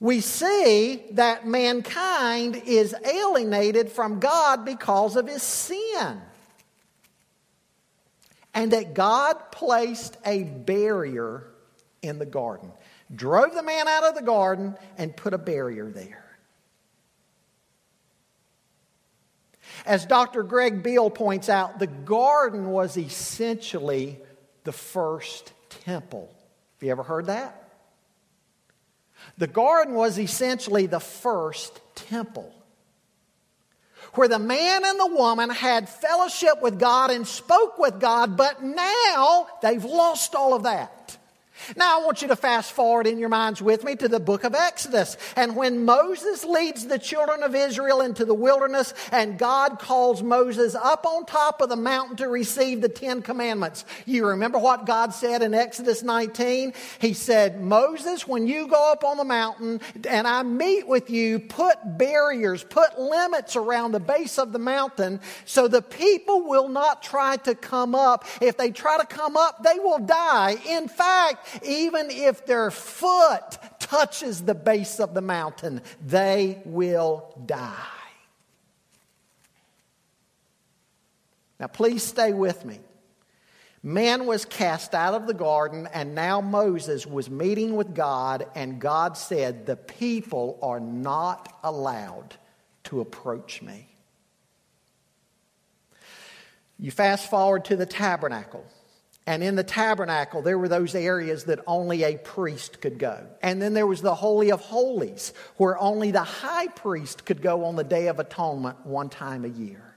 We 0.00 0.20
see 0.20 1.02
that 1.12 1.46
mankind 1.46 2.62
is 2.66 2.94
alienated 3.04 3.92
from 3.92 4.18
God 4.18 4.64
because 4.64 5.14
of 5.14 5.28
his 5.28 5.42
sin. 5.42 6.20
And 8.54 8.72
that 8.72 8.94
God 8.94 9.52
placed 9.52 10.16
a 10.24 10.42
barrier 10.42 11.44
in 12.02 12.18
the 12.18 12.26
garden, 12.26 12.72
drove 13.14 13.54
the 13.54 13.62
man 13.62 13.86
out 13.86 14.04
of 14.04 14.14
the 14.14 14.22
garden, 14.22 14.74
and 14.96 15.14
put 15.14 15.34
a 15.34 15.38
barrier 15.38 15.90
there. 15.90 16.24
As 19.84 20.06
Dr. 20.06 20.42
Greg 20.42 20.82
Beale 20.82 21.10
points 21.10 21.48
out, 21.48 21.78
the 21.78 21.86
garden 21.86 22.70
was 22.70 22.96
essentially 22.96 24.18
the 24.64 24.72
first 24.72 25.52
temple. 25.84 26.34
Have 26.78 26.86
you 26.86 26.90
ever 26.90 27.02
heard 27.02 27.26
that? 27.26 27.59
The 29.40 29.46
garden 29.46 29.94
was 29.94 30.18
essentially 30.18 30.84
the 30.84 31.00
first 31.00 31.80
temple 31.94 32.52
where 34.12 34.28
the 34.28 34.38
man 34.38 34.84
and 34.84 35.00
the 35.00 35.14
woman 35.16 35.48
had 35.48 35.88
fellowship 35.88 36.60
with 36.60 36.78
God 36.78 37.10
and 37.10 37.26
spoke 37.26 37.78
with 37.78 37.98
God, 38.00 38.36
but 38.36 38.62
now 38.62 39.46
they've 39.62 39.82
lost 39.82 40.34
all 40.34 40.52
of 40.52 40.64
that. 40.64 41.16
Now, 41.76 42.00
I 42.00 42.04
want 42.04 42.22
you 42.22 42.28
to 42.28 42.36
fast 42.36 42.72
forward 42.72 43.06
in 43.06 43.18
your 43.18 43.28
minds 43.28 43.62
with 43.62 43.84
me 43.84 43.96
to 43.96 44.08
the 44.08 44.20
book 44.20 44.44
of 44.44 44.54
Exodus. 44.54 45.16
And 45.36 45.56
when 45.56 45.84
Moses 45.84 46.44
leads 46.44 46.86
the 46.86 46.98
children 46.98 47.42
of 47.42 47.54
Israel 47.54 48.00
into 48.00 48.24
the 48.24 48.34
wilderness, 48.34 48.94
and 49.12 49.38
God 49.38 49.78
calls 49.78 50.22
Moses 50.22 50.74
up 50.74 51.06
on 51.06 51.26
top 51.26 51.60
of 51.60 51.68
the 51.68 51.76
mountain 51.76 52.16
to 52.16 52.28
receive 52.28 52.80
the 52.80 52.88
Ten 52.88 53.22
Commandments, 53.22 53.84
you 54.06 54.26
remember 54.26 54.58
what 54.58 54.86
God 54.86 55.14
said 55.14 55.42
in 55.42 55.54
Exodus 55.54 56.02
19? 56.02 56.72
He 57.00 57.14
said, 57.14 57.62
Moses, 57.62 58.26
when 58.26 58.46
you 58.46 58.66
go 58.66 58.92
up 58.92 59.04
on 59.04 59.16
the 59.16 59.24
mountain 59.24 59.80
and 60.08 60.26
I 60.26 60.42
meet 60.42 60.86
with 60.86 61.10
you, 61.10 61.38
put 61.38 61.98
barriers, 61.98 62.64
put 62.64 62.98
limits 62.98 63.56
around 63.56 63.92
the 63.92 64.00
base 64.00 64.38
of 64.38 64.52
the 64.52 64.58
mountain 64.58 65.20
so 65.44 65.68
the 65.68 65.82
people 65.82 66.42
will 66.42 66.68
not 66.68 67.02
try 67.02 67.36
to 67.38 67.54
come 67.54 67.94
up. 67.94 68.24
If 68.40 68.56
they 68.56 68.70
try 68.70 68.98
to 68.98 69.06
come 69.06 69.36
up, 69.36 69.62
they 69.62 69.78
will 69.78 69.98
die. 69.98 70.56
In 70.68 70.88
fact, 70.88 71.49
even 71.62 72.10
if 72.10 72.46
their 72.46 72.70
foot 72.70 73.58
touches 73.78 74.42
the 74.42 74.54
base 74.54 75.00
of 75.00 75.14
the 75.14 75.20
mountain, 75.20 75.82
they 76.04 76.62
will 76.64 77.34
die. 77.46 77.76
Now, 81.58 81.66
please 81.66 82.02
stay 82.02 82.32
with 82.32 82.64
me. 82.64 82.78
Man 83.82 84.26
was 84.26 84.44
cast 84.44 84.94
out 84.94 85.14
of 85.14 85.26
the 85.26 85.34
garden, 85.34 85.88
and 85.92 86.14
now 86.14 86.40
Moses 86.40 87.06
was 87.06 87.30
meeting 87.30 87.76
with 87.76 87.94
God, 87.94 88.46
and 88.54 88.78
God 88.78 89.16
said, 89.16 89.64
The 89.64 89.76
people 89.76 90.58
are 90.62 90.80
not 90.80 91.58
allowed 91.62 92.34
to 92.84 93.00
approach 93.00 93.62
me. 93.62 93.88
You 96.78 96.90
fast 96.90 97.28
forward 97.30 97.66
to 97.66 97.76
the 97.76 97.86
tabernacle. 97.86 98.64
And 99.26 99.42
in 99.42 99.54
the 99.54 99.64
tabernacle, 99.64 100.42
there 100.42 100.58
were 100.58 100.68
those 100.68 100.94
areas 100.94 101.44
that 101.44 101.60
only 101.66 102.02
a 102.02 102.16
priest 102.16 102.80
could 102.80 102.98
go. 102.98 103.26
And 103.42 103.60
then 103.60 103.74
there 103.74 103.86
was 103.86 104.02
the 104.02 104.14
Holy 104.14 104.50
of 104.50 104.60
Holies, 104.60 105.32
where 105.56 105.78
only 105.78 106.10
the 106.10 106.24
high 106.24 106.68
priest 106.68 107.24
could 107.24 107.42
go 107.42 107.64
on 107.66 107.76
the 107.76 107.84
Day 107.84 108.08
of 108.08 108.18
Atonement 108.18 108.86
one 108.86 109.08
time 109.08 109.44
a 109.44 109.48
year. 109.48 109.89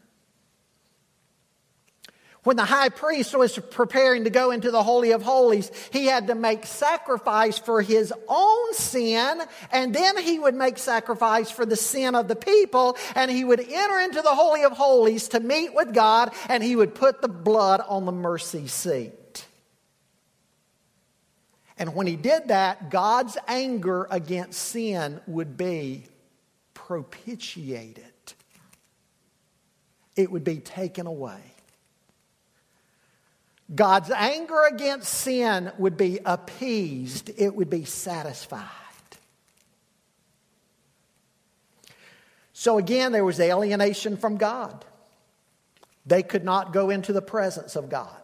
When 2.44 2.58
the 2.58 2.66
high 2.66 2.90
priest 2.90 3.38
was 3.38 3.58
preparing 3.58 4.26
to 4.26 4.30
go 4.30 4.52
into 4.52 4.70
the 4.70 4.84
Holy 4.84 5.12
of 5.12 5.22
Holies, 5.22 5.72
he 5.92 6.08
had 6.08 6.28
to 6.28 6.36
make 6.36 6.66
sacrifice 6.66 7.58
for 7.58 7.82
his 7.82 8.14
own 8.28 8.74
sin, 8.74 9.42
and 9.72 9.96
then 9.96 10.18
he 10.18 10.40
would 10.40 10.54
make 10.54 10.78
sacrifice 10.78 11.50
for 11.50 11.66
the 11.66 11.78
sin 11.78 12.16
of 12.16 12.28
the 12.28 12.36
people, 12.36 12.98
and 13.16 13.32
he 13.32 13.46
would 13.46 13.62
enter 13.62 14.00
into 14.00 14.22
the 14.22 14.36
Holy 14.36 14.64
of 14.64 14.74
Holies 14.74 15.30
to 15.30 15.40
meet 15.40 15.74
with 15.74 15.94
God, 15.94 16.34
and 16.50 16.62
he 16.62 16.76
would 16.76 16.96
put 16.96 17.22
the 17.22 17.30
blood 17.30 17.80
on 17.88 18.06
the 18.06 18.12
mercy 18.12 18.68
seat. 18.68 19.46
And 21.78 21.96
when 21.96 22.08
he 22.08 22.18
did 22.18 22.50
that, 22.50 22.90
God's 22.92 23.38
anger 23.48 24.06
against 24.12 24.60
sin 24.60 25.22
would 25.28 25.56
be 25.56 26.08
propitiated, 26.74 28.04
it 30.18 30.30
would 30.30 30.44
be 30.44 30.58
taken 30.58 31.08
away. 31.08 31.53
God's 33.74 34.12
anger 34.12 34.62
against 34.66 35.14
sin 35.14 35.72
would 35.78 35.98
be 35.98 36.20
appeased, 36.26 37.32
it 37.38 37.56
would 37.56 37.70
be 37.70 37.86
satisfied. 37.86 38.68
So 42.54 42.78
again, 42.78 43.12
there 43.12 43.26
was 43.26 43.40
alienation 43.40 44.16
from 44.16 44.38
God. 44.38 44.86
They 46.06 46.24
could 46.24 46.44
not 46.44 46.74
go 46.74 46.90
into 46.90 47.14
the 47.14 47.22
presence 47.22 47.76
of 47.76 47.90
God. 47.90 48.16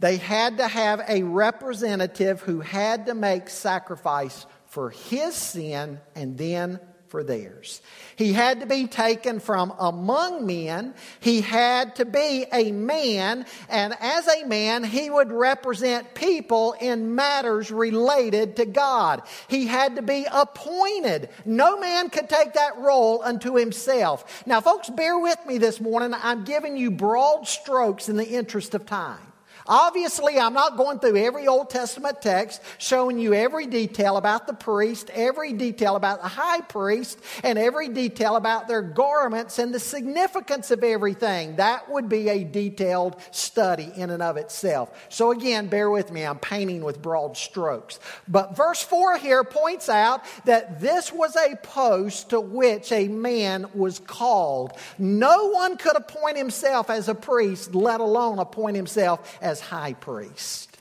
They 0.00 0.16
had 0.16 0.58
to 0.58 0.66
have 0.66 1.00
a 1.08 1.22
representative 1.22 2.40
who 2.40 2.60
had 2.60 3.06
to 3.06 3.14
make 3.14 3.48
sacrifice 3.48 4.46
for 4.66 4.90
his 4.90 5.34
sin 5.34 6.00
and 6.16 6.36
then 6.36 6.80
for 7.12 7.22
theirs. 7.22 7.82
He 8.16 8.32
had 8.32 8.60
to 8.60 8.66
be 8.66 8.86
taken 8.86 9.38
from 9.38 9.74
among 9.78 10.46
men. 10.46 10.94
He 11.20 11.42
had 11.42 11.96
to 11.96 12.06
be 12.06 12.46
a 12.50 12.72
man, 12.72 13.44
and 13.68 13.94
as 14.00 14.26
a 14.26 14.46
man, 14.46 14.82
he 14.82 15.10
would 15.10 15.30
represent 15.30 16.14
people 16.14 16.72
in 16.80 17.14
matters 17.14 17.70
related 17.70 18.56
to 18.56 18.64
God. 18.64 19.22
He 19.46 19.66
had 19.66 19.96
to 19.96 20.02
be 20.02 20.26
appointed. 20.32 21.28
No 21.44 21.78
man 21.78 22.08
could 22.08 22.30
take 22.30 22.54
that 22.54 22.78
role 22.78 23.20
unto 23.22 23.56
himself. 23.56 24.44
Now, 24.46 24.62
folks, 24.62 24.88
bear 24.88 25.18
with 25.18 25.38
me 25.46 25.58
this 25.58 25.82
morning. 25.82 26.18
I'm 26.22 26.44
giving 26.44 26.78
you 26.78 26.90
broad 26.90 27.46
strokes 27.46 28.08
in 28.08 28.16
the 28.16 28.26
interest 28.26 28.74
of 28.74 28.86
time. 28.86 29.31
Obviously, 29.66 30.38
I'm 30.38 30.54
not 30.54 30.76
going 30.76 30.98
through 30.98 31.16
every 31.16 31.46
Old 31.46 31.70
Testament 31.70 32.20
text 32.20 32.60
showing 32.78 33.18
you 33.18 33.34
every 33.34 33.66
detail 33.66 34.16
about 34.16 34.46
the 34.46 34.54
priest, 34.54 35.10
every 35.14 35.52
detail 35.52 35.96
about 35.96 36.22
the 36.22 36.28
high 36.28 36.60
priest, 36.62 37.18
and 37.44 37.58
every 37.58 37.88
detail 37.88 38.36
about 38.36 38.68
their 38.68 38.82
garments 38.82 39.58
and 39.58 39.72
the 39.72 39.80
significance 39.80 40.70
of 40.70 40.82
everything. 40.82 41.56
That 41.56 41.90
would 41.90 42.08
be 42.08 42.28
a 42.28 42.44
detailed 42.44 43.16
study 43.30 43.92
in 43.96 44.10
and 44.10 44.22
of 44.22 44.36
itself. 44.36 44.90
So, 45.08 45.30
again, 45.30 45.68
bear 45.68 45.90
with 45.90 46.10
me, 46.10 46.24
I'm 46.24 46.38
painting 46.38 46.82
with 46.82 47.00
broad 47.00 47.36
strokes. 47.36 48.00
But 48.26 48.56
verse 48.56 48.82
4 48.82 49.18
here 49.18 49.44
points 49.44 49.88
out 49.88 50.22
that 50.44 50.80
this 50.80 51.12
was 51.12 51.36
a 51.36 51.56
post 51.56 52.30
to 52.30 52.40
which 52.40 52.92
a 52.92 53.08
man 53.08 53.66
was 53.74 53.98
called. 53.98 54.72
No 54.98 55.48
one 55.50 55.76
could 55.76 55.96
appoint 55.96 56.36
himself 56.36 56.90
as 56.90 57.08
a 57.08 57.14
priest, 57.14 57.74
let 57.74 58.00
alone 58.00 58.38
appoint 58.38 58.76
himself 58.76 59.38
as 59.52 59.60
high 59.60 59.92
priest. 59.92 60.78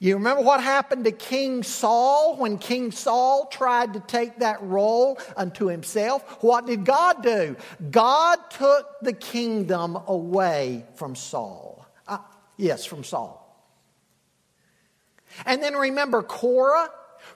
You 0.00 0.16
remember 0.16 0.42
what 0.42 0.60
happened 0.60 1.04
to 1.04 1.12
King 1.12 1.62
Saul 1.62 2.36
when 2.36 2.58
King 2.58 2.90
Saul 2.90 3.46
tried 3.46 3.92
to 3.92 4.00
take 4.00 4.40
that 4.40 4.60
role 4.60 5.16
unto 5.36 5.66
himself? 5.66 6.42
What 6.42 6.66
did 6.66 6.84
God 6.84 7.22
do? 7.22 7.56
God 7.88 8.38
took 8.50 8.84
the 9.00 9.12
kingdom 9.12 9.96
away 10.08 10.84
from 10.96 11.14
Saul. 11.14 11.86
Uh, 12.08 12.18
yes, 12.56 12.84
from 12.84 13.04
Saul. 13.04 13.38
And 15.46 15.62
then 15.62 15.76
remember 15.76 16.24
Korah? 16.24 16.90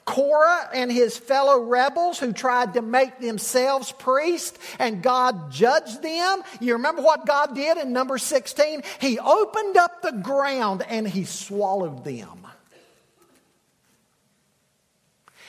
Korah 0.07 0.69
and 0.73 0.89
his 0.89 1.17
fellow 1.17 1.59
rebels 1.59 2.17
who 2.17 2.31
tried 2.31 2.75
to 2.75 2.81
make 2.81 3.19
themselves 3.19 3.91
priests 3.91 4.57
and 4.79 5.03
God 5.03 5.51
judged 5.51 6.01
them. 6.01 6.41
You 6.61 6.73
remember 6.73 7.01
what 7.01 7.27
God 7.27 7.53
did 7.53 7.77
in 7.77 7.91
number 7.91 8.17
16? 8.17 8.83
He 8.99 9.19
opened 9.19 9.75
up 9.75 10.01
the 10.01 10.13
ground 10.13 10.83
and 10.87 11.05
he 11.05 11.25
swallowed 11.25 12.05
them. 12.05 12.47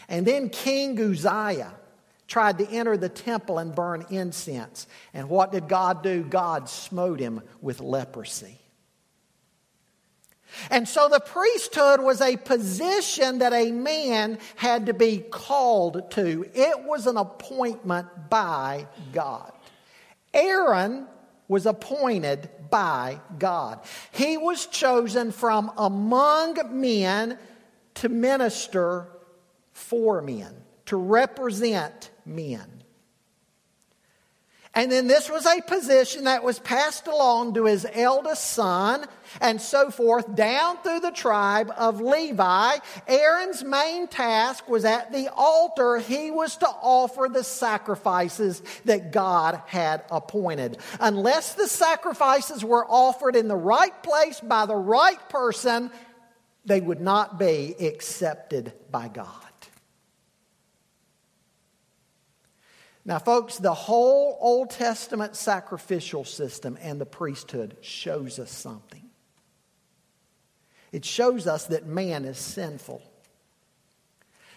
And 0.09 0.27
then 0.27 0.51
King 0.51 0.99
Uzziah 1.01 1.73
tried 2.27 2.59
to 2.59 2.69
enter 2.69 2.97
the 2.97 3.09
temple 3.09 3.59
and 3.59 3.73
burn 3.73 4.07
incense. 4.11 4.89
And 5.15 5.29
what 5.29 5.53
did 5.53 5.69
God 5.69 6.03
do? 6.03 6.25
God 6.25 6.69
smote 6.69 7.21
him 7.21 7.43
with 7.61 7.81
leprosy. 7.81 8.59
And 10.71 10.89
so 10.89 11.09
the 11.09 11.21
priesthood 11.21 12.01
was 12.01 12.21
a 12.21 12.37
position 12.37 13.39
that 13.39 13.53
a 13.53 13.71
man 13.73 14.39
had 14.57 14.87
to 14.87 14.95
be 14.95 15.19
called 15.19 16.11
to. 16.13 16.47
It 16.55 16.85
was 16.85 17.07
an 17.07 17.17
appointment 17.17 18.07
by 18.31 18.87
God. 19.13 19.53
Aaron 20.33 21.07
was 21.49 21.67
appointed 21.67 22.51
by 22.71 23.21
God. 23.39 23.81
He 24.13 24.37
was 24.37 24.67
chosen 24.67 25.33
from 25.33 25.73
among 25.77 26.59
men 26.71 27.39
to 27.95 28.09
minister 28.09 29.09
for 29.73 30.21
men, 30.21 30.55
to 30.87 30.97
represent 30.97 32.11
men. 32.27 32.83
And 34.75 34.93
then 34.93 35.07
this 35.07 35.31
was 35.31 35.47
a 35.47 35.63
position 35.63 36.25
that 36.25 36.45
was 36.45 36.59
passed 36.59 37.07
along 37.07 37.55
to 37.55 37.65
his 37.65 37.87
eldest 37.95 38.51
son 38.51 39.07
and 39.41 39.61
so 39.61 39.91
forth 39.91 40.35
down 40.35 40.77
through 40.83 41.01
the 41.01 41.11
tribe 41.11 41.73
of 41.77 42.01
Levi. 42.01 42.77
Aaron's 43.07 43.65
main 43.65 44.09
task 44.09 44.69
was 44.69 44.85
at 44.85 45.13
the 45.13 45.33
altar. 45.35 45.99
He 45.99 46.31
was 46.31 46.57
to 46.59 46.69
offer 46.69 47.29
the 47.33 47.45
sacrifices 47.45 48.63
that 48.85 49.11
God 49.11 49.61
had 49.67 50.05
appointed. 50.11 50.79
Unless 51.01 51.55
the 51.55 51.67
sacrifices 51.67 52.65
were 52.65 52.87
offered 52.87 53.37
in 53.37 53.49
the 53.49 53.57
right 53.57 54.03
place 54.03 54.41
by 54.41 54.67
the 54.67 54.77
right 54.77 55.29
person, 55.29 55.91
they 56.65 56.81
would 56.81 57.01
not 57.01 57.39
be 57.39 57.75
accepted 57.81 58.73
by 58.91 59.09
God. 59.09 59.48
Now, 63.09 63.19
folks, 63.19 63.57
the 63.57 63.73
whole 63.73 64.37
Old 64.39 64.69
Testament 64.69 65.35
sacrificial 65.35 66.25
system 66.25 66.77
and 66.83 67.01
the 67.01 67.07
priesthood 67.07 67.79
shows 67.81 68.39
us 68.39 68.51
something. 68.51 69.03
It 70.93 71.07
shows 71.07 71.47
us 71.47 71.69
that 71.69 71.87
man 71.87 72.27
is 72.27 72.37
sinful. 72.37 73.01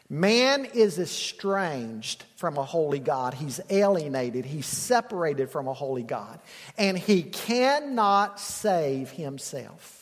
Man 0.10 0.66
is 0.66 1.00
estranged 1.00 2.26
from 2.36 2.58
a 2.58 2.66
holy 2.66 3.00
God. 3.00 3.36
He's 3.36 3.62
alienated. 3.70 4.44
He's 4.44 4.66
separated 4.66 5.50
from 5.50 5.70
a 5.70 5.74
holy 5.74 6.04
God. 6.04 6.42
And 6.78 7.00
he 7.00 7.24
cannot 7.24 8.38
save 8.38 9.12
himself. 9.12 10.01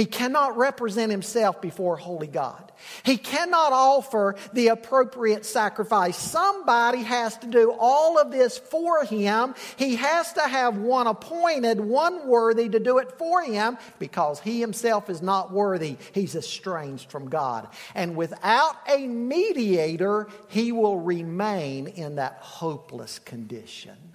He 0.00 0.06
cannot 0.06 0.56
represent 0.56 1.10
himself 1.10 1.60
before 1.60 1.98
holy 1.98 2.26
God. 2.26 2.72
He 3.02 3.18
cannot 3.18 3.74
offer 3.74 4.34
the 4.54 4.68
appropriate 4.68 5.44
sacrifice. 5.44 6.16
Somebody 6.16 7.02
has 7.02 7.36
to 7.36 7.46
do 7.46 7.76
all 7.78 8.18
of 8.18 8.30
this 8.30 8.56
for 8.56 9.04
him. 9.04 9.54
He 9.76 9.96
has 9.96 10.32
to 10.32 10.40
have 10.40 10.78
one 10.78 11.06
appointed, 11.06 11.78
one 11.82 12.26
worthy 12.26 12.70
to 12.70 12.80
do 12.80 12.96
it 12.96 13.12
for 13.18 13.42
him 13.42 13.76
because 13.98 14.40
he 14.40 14.58
himself 14.58 15.10
is 15.10 15.20
not 15.20 15.52
worthy. 15.52 15.98
He's 16.14 16.34
estranged 16.34 17.10
from 17.10 17.28
God. 17.28 17.68
And 17.94 18.16
without 18.16 18.76
a 18.88 19.06
mediator, 19.06 20.28
he 20.48 20.72
will 20.72 20.98
remain 20.98 21.88
in 21.88 22.14
that 22.14 22.38
hopeless 22.40 23.18
condition. 23.18 24.09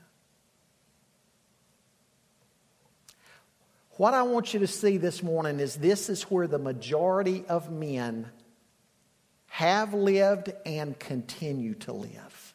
What 3.98 4.14
I 4.14 4.24
want 4.24 4.54
you 4.54 4.60
to 4.60 4.68
see 4.68 4.98
this 4.98 5.24
morning 5.24 5.60
is 5.60 5.76
this 5.76 6.10
is 6.10 6.24
where 6.24 6.48
the 6.48 6.60
majority 6.60 7.46
of 7.48 7.72
men 7.72 8.30
have 9.48 9.94
lived 9.94 10.52
and 10.66 11.00
continue 11.00 11.76
to 11.76 11.94
live. 11.94 12.54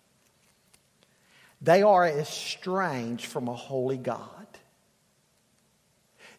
They 1.62 1.82
are 1.82 2.06
estranged 2.06 3.24
from 3.24 3.48
a 3.48 3.54
holy 3.54 3.96
God. 3.96 4.46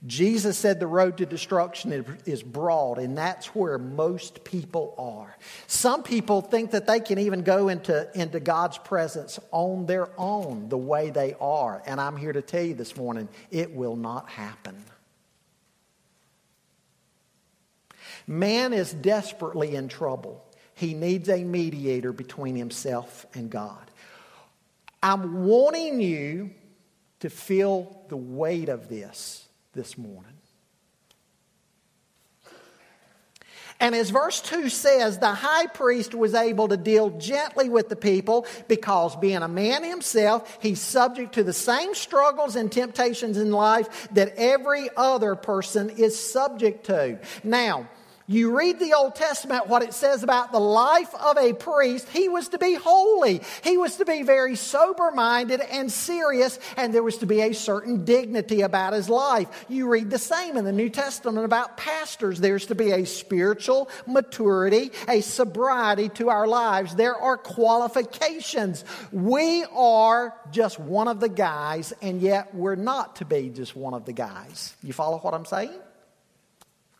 Jesus 0.07 0.57
said 0.57 0.79
the 0.79 0.87
road 0.87 1.17
to 1.17 1.27
destruction 1.27 2.17
is 2.25 2.41
broad, 2.41 2.97
and 2.97 3.15
that's 3.15 3.53
where 3.53 3.77
most 3.77 4.43
people 4.43 4.95
are. 4.97 5.37
Some 5.67 6.01
people 6.01 6.41
think 6.41 6.71
that 6.71 6.87
they 6.87 6.99
can 6.99 7.19
even 7.19 7.43
go 7.43 7.69
into, 7.69 8.09
into 8.19 8.39
God's 8.39 8.79
presence 8.79 9.39
on 9.51 9.85
their 9.85 10.09
own 10.17 10.69
the 10.69 10.77
way 10.77 11.11
they 11.11 11.35
are. 11.39 11.83
And 11.85 12.01
I'm 12.01 12.17
here 12.17 12.33
to 12.33 12.41
tell 12.41 12.63
you 12.63 12.73
this 12.73 12.97
morning 12.97 13.29
it 13.51 13.75
will 13.75 13.95
not 13.95 14.27
happen. 14.27 14.83
Man 18.25 18.73
is 18.73 18.93
desperately 18.93 19.75
in 19.75 19.87
trouble. 19.87 20.43
He 20.73 20.95
needs 20.95 21.29
a 21.29 21.43
mediator 21.43 22.11
between 22.11 22.55
himself 22.55 23.27
and 23.35 23.51
God. 23.51 23.91
I'm 25.03 25.45
wanting 25.45 26.01
you 26.01 26.51
to 27.19 27.29
feel 27.29 28.03
the 28.09 28.17
weight 28.17 28.67
of 28.67 28.89
this 28.89 29.47
this 29.73 29.97
morning. 29.97 30.33
And 33.81 33.95
as 33.95 34.11
verse 34.11 34.41
2 34.41 34.69
says, 34.69 35.17
the 35.17 35.33
high 35.33 35.65
priest 35.65 36.13
was 36.13 36.35
able 36.35 36.67
to 36.67 36.77
deal 36.77 37.09
gently 37.17 37.67
with 37.67 37.89
the 37.89 37.95
people 37.95 38.45
because 38.67 39.15
being 39.15 39.41
a 39.41 39.47
man 39.47 39.83
himself, 39.83 40.59
he's 40.61 40.79
subject 40.79 41.33
to 41.33 41.43
the 41.43 41.51
same 41.51 41.95
struggles 41.95 42.55
and 42.55 42.71
temptations 42.71 43.37
in 43.37 43.51
life 43.51 44.07
that 44.13 44.35
every 44.37 44.87
other 44.95 45.35
person 45.35 45.89
is 45.89 46.17
subject 46.17 46.85
to. 46.85 47.19
Now, 47.43 47.89
you 48.31 48.57
read 48.57 48.79
the 48.79 48.93
Old 48.93 49.15
Testament, 49.15 49.67
what 49.67 49.83
it 49.83 49.93
says 49.93 50.23
about 50.23 50.51
the 50.51 50.59
life 50.59 51.13
of 51.15 51.37
a 51.37 51.53
priest, 51.53 52.07
he 52.09 52.29
was 52.29 52.49
to 52.49 52.57
be 52.57 52.75
holy. 52.75 53.41
He 53.63 53.77
was 53.77 53.97
to 53.97 54.05
be 54.05 54.23
very 54.23 54.55
sober 54.55 55.11
minded 55.11 55.59
and 55.59 55.91
serious, 55.91 56.57
and 56.77 56.93
there 56.93 57.03
was 57.03 57.17
to 57.17 57.25
be 57.25 57.41
a 57.41 57.53
certain 57.53 58.05
dignity 58.05 58.61
about 58.61 58.93
his 58.93 59.09
life. 59.09 59.47
You 59.67 59.89
read 59.89 60.09
the 60.09 60.17
same 60.17 60.55
in 60.55 60.63
the 60.63 60.71
New 60.71 60.89
Testament 60.89 61.43
about 61.43 61.75
pastors. 61.75 62.39
There's 62.39 62.67
to 62.67 62.75
be 62.75 62.91
a 62.91 63.05
spiritual 63.05 63.89
maturity, 64.07 64.91
a 65.09 65.19
sobriety 65.19 66.07
to 66.09 66.29
our 66.29 66.47
lives. 66.47 66.95
There 66.95 67.15
are 67.15 67.37
qualifications. 67.37 68.85
We 69.11 69.65
are 69.73 70.33
just 70.51 70.79
one 70.79 71.09
of 71.09 71.19
the 71.19 71.29
guys, 71.29 71.93
and 72.01 72.21
yet 72.21 72.55
we're 72.55 72.75
not 72.75 73.17
to 73.17 73.25
be 73.25 73.49
just 73.49 73.75
one 73.75 73.93
of 73.93 74.05
the 74.05 74.13
guys. 74.13 74.73
You 74.81 74.93
follow 74.93 75.19
what 75.19 75.33
I'm 75.33 75.45
saying? 75.45 75.71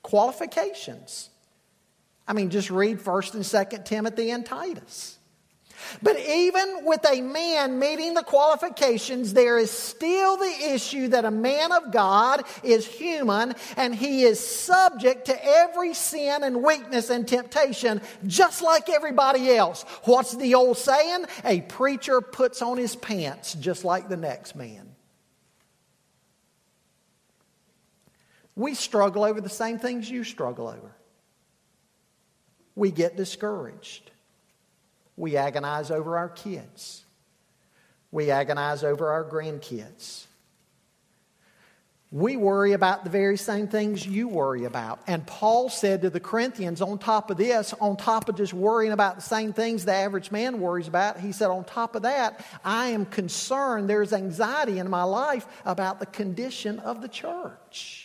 Qualifications. 0.02 1.30
I 2.28 2.34
mean, 2.34 2.50
just 2.50 2.70
read 2.70 3.00
1st 3.00 3.34
and 3.34 3.44
2nd 3.44 3.86
Timothy 3.86 4.32
and 4.32 4.46
Titus. 4.46 5.18
But 6.02 6.20
even 6.20 6.86
with 6.86 7.06
a 7.10 7.22
man 7.22 7.80
meeting 7.80 8.14
the 8.14 8.24
qualifications, 8.24 9.34
there 9.34 9.58
is 9.58 9.72
still 9.72 10.38
the 10.38 10.74
issue 10.74 11.10
that 11.10 11.26
a 11.26 11.32
man 11.32 11.72
of 11.72 11.92
God 11.92 12.44
is 12.64 12.86
human 12.86 13.56
and 13.78 13.94
he 13.94 14.24
is 14.24 14.40
subject 14.40 15.26
to 15.26 15.46
every 15.46 15.94
sin 15.94 16.44
and 16.44 16.64
weakness 16.64 17.10
and 17.10 17.28
temptation 17.28 18.02
just 18.28 18.62
like 18.62 18.90
everybody 18.90 19.50
else. 19.52 19.84
What's 20.04 20.36
the 20.36 20.56
old 20.56 20.78
saying? 20.78 21.26
A 21.44 21.62
preacher 21.62 22.22
puts 22.22 22.62
on 22.62 22.78
his 22.78 22.96
pants 22.96 23.54
just 23.56 23.84
like 23.84 24.10
the 24.10 24.18
next 24.18 24.56
man. 24.56 24.91
We 28.62 28.76
struggle 28.76 29.24
over 29.24 29.42
the 29.42 29.50
same 29.50 29.80
things 29.80 30.08
you 30.08 30.24
struggle 30.24 30.68
over. 30.68 30.92
We 32.76 32.92
get 32.92 33.18
discouraged. 33.18 34.12
We 35.18 35.36
agonize 35.36 35.90
over 35.90 36.16
our 36.16 36.30
kids. 36.30 37.04
We 38.12 38.30
agonize 38.30 38.84
over 38.84 39.10
our 39.10 39.24
grandkids. 39.24 40.28
We 42.12 42.38
worry 42.38 42.74
about 42.74 43.04
the 43.04 43.10
very 43.10 43.36
same 43.36 43.68
things 43.68 44.06
you 44.06 44.28
worry 44.28 44.66
about. 44.66 45.00
And 45.08 45.26
Paul 45.26 45.70
said 45.70 46.04
to 46.04 46.12
the 46.12 46.20
Corinthians, 46.20 46.84
on 46.84 47.00
top 47.00 47.32
of 47.32 47.38
this, 47.38 47.74
on 47.82 47.98
top 47.98 48.30
of 48.30 48.36
just 48.36 48.54
worrying 48.54 48.92
about 48.92 49.16
the 49.16 49.22
same 49.24 49.54
things 49.54 49.86
the 49.86 49.94
average 49.94 50.30
man 50.30 50.60
worries 50.60 50.88
about, 50.88 51.20
he 51.20 51.32
said, 51.32 51.48
on 51.48 51.64
top 51.64 51.96
of 51.96 52.04
that, 52.04 52.46
I 52.64 52.90
am 52.90 53.06
concerned, 53.08 53.90
there's 53.90 54.14
anxiety 54.14 54.78
in 54.78 54.88
my 54.88 55.02
life 55.02 55.48
about 55.66 56.00
the 56.00 56.06
condition 56.06 56.78
of 56.78 57.02
the 57.02 57.08
church. 57.08 58.01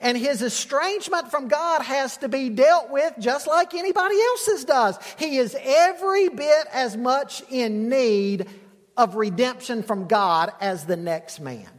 And 0.00 0.16
his 0.16 0.42
estrangement 0.42 1.30
from 1.30 1.48
God 1.48 1.82
has 1.82 2.16
to 2.18 2.28
be 2.28 2.50
dealt 2.50 2.90
with 2.90 3.14
just 3.18 3.46
like 3.46 3.74
anybody 3.74 4.16
else's 4.20 4.64
does. 4.64 4.98
He 5.18 5.38
is 5.38 5.56
every 5.60 6.28
bit 6.28 6.66
as 6.72 6.96
much 6.96 7.42
in 7.50 7.88
need 7.88 8.46
of 8.96 9.16
redemption 9.16 9.82
from 9.82 10.06
God 10.06 10.52
as 10.60 10.86
the 10.86 10.96
next 10.96 11.40
man. 11.40 11.77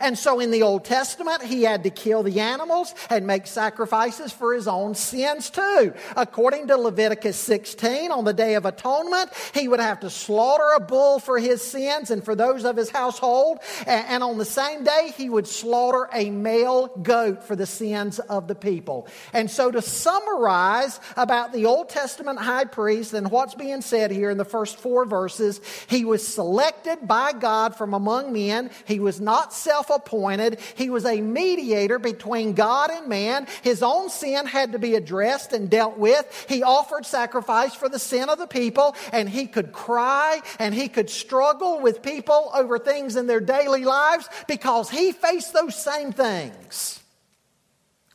And 0.00 0.18
so 0.18 0.40
in 0.40 0.50
the 0.50 0.62
Old 0.62 0.84
Testament, 0.84 1.42
he 1.42 1.62
had 1.62 1.82
to 1.84 1.90
kill 1.90 2.22
the 2.22 2.40
animals 2.40 2.94
and 3.08 3.26
make 3.26 3.46
sacrifices 3.46 4.32
for 4.32 4.54
his 4.54 4.68
own 4.68 4.94
sins 4.94 5.50
too. 5.50 5.94
According 6.16 6.68
to 6.68 6.76
Leviticus 6.76 7.36
16, 7.36 8.12
on 8.12 8.24
the 8.24 8.32
Day 8.32 8.54
of 8.54 8.66
Atonement, 8.66 9.30
he 9.54 9.66
would 9.66 9.80
have 9.80 10.00
to 10.00 10.10
slaughter 10.10 10.70
a 10.76 10.80
bull 10.80 11.18
for 11.18 11.38
his 11.38 11.62
sins 11.62 12.10
and 12.10 12.24
for 12.24 12.34
those 12.34 12.64
of 12.64 12.76
his 12.76 12.90
household. 12.90 13.58
And 13.86 14.22
on 14.22 14.38
the 14.38 14.44
same 14.44 14.84
day, 14.84 15.12
he 15.16 15.28
would 15.28 15.46
slaughter 15.46 16.08
a 16.12 16.30
male 16.30 16.88
goat 16.88 17.42
for 17.42 17.56
the 17.56 17.66
sins 17.66 18.18
of 18.18 18.48
the 18.48 18.54
people. 18.54 19.06
And 19.32 19.50
so 19.50 19.70
to 19.70 19.82
summarize 19.82 21.00
about 21.16 21.52
the 21.52 21.66
Old 21.66 21.88
Testament 21.88 22.38
high 22.38 22.64
priest 22.64 23.14
and 23.14 23.30
what's 23.30 23.54
being 23.54 23.80
said 23.80 24.10
here 24.10 24.30
in 24.30 24.38
the 24.38 24.44
first 24.44 24.76
four 24.76 25.04
verses, 25.04 25.60
he 25.88 26.04
was 26.04 26.26
selected 26.26 27.06
by 27.06 27.32
God 27.32 27.74
from 27.76 27.94
among 27.94 28.32
men. 28.32 28.70
He 28.84 29.00
was 29.00 29.20
not 29.20 29.52
self 29.52 29.79
appointed. 29.88 30.60
He 30.74 30.90
was 30.90 31.06
a 31.06 31.20
mediator 31.20 31.98
between 31.98 32.52
God 32.52 32.90
and 32.90 33.08
man. 33.08 33.46
His 33.62 33.82
own 33.82 34.10
sin 34.10 34.44
had 34.46 34.72
to 34.72 34.78
be 34.78 34.96
addressed 34.96 35.52
and 35.52 35.70
dealt 35.70 35.96
with. 35.96 36.46
He 36.48 36.62
offered 36.62 37.06
sacrifice 37.06 37.74
for 37.74 37.88
the 37.88 37.98
sin 37.98 38.28
of 38.28 38.38
the 38.38 38.46
people, 38.46 38.96
and 39.12 39.28
he 39.28 39.46
could 39.46 39.72
cry 39.72 40.42
and 40.58 40.74
he 40.74 40.88
could 40.88 41.08
struggle 41.08 41.80
with 41.80 42.02
people 42.02 42.50
over 42.52 42.78
things 42.78 43.16
in 43.16 43.26
their 43.26 43.40
daily 43.40 43.84
lives 43.84 44.28
because 44.48 44.90
he 44.90 45.12
faced 45.12 45.52
those 45.54 45.74
same 45.74 46.12
things. 46.12 47.00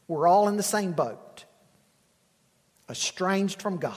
We're 0.08 0.28
all 0.28 0.48
in 0.48 0.58
the 0.58 0.64
same 0.64 0.92
boat, 0.92 1.46
estranged 2.90 3.62
from 3.62 3.78
God, 3.78 3.96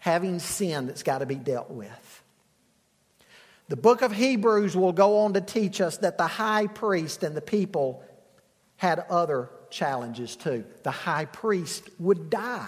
having 0.00 0.38
sin 0.40 0.86
that's 0.86 1.04
got 1.04 1.18
to 1.18 1.26
be 1.26 1.36
dealt 1.36 1.70
with. 1.70 2.09
The 3.70 3.76
book 3.76 4.02
of 4.02 4.10
Hebrews 4.10 4.76
will 4.76 4.92
go 4.92 5.18
on 5.18 5.34
to 5.34 5.40
teach 5.40 5.80
us 5.80 5.98
that 5.98 6.18
the 6.18 6.26
high 6.26 6.66
priest 6.66 7.22
and 7.22 7.36
the 7.36 7.40
people 7.40 8.02
had 8.74 8.98
other 9.08 9.48
challenges 9.70 10.34
too. 10.34 10.64
The 10.82 10.90
high 10.90 11.26
priest 11.26 11.88
would 12.00 12.30
die. 12.30 12.66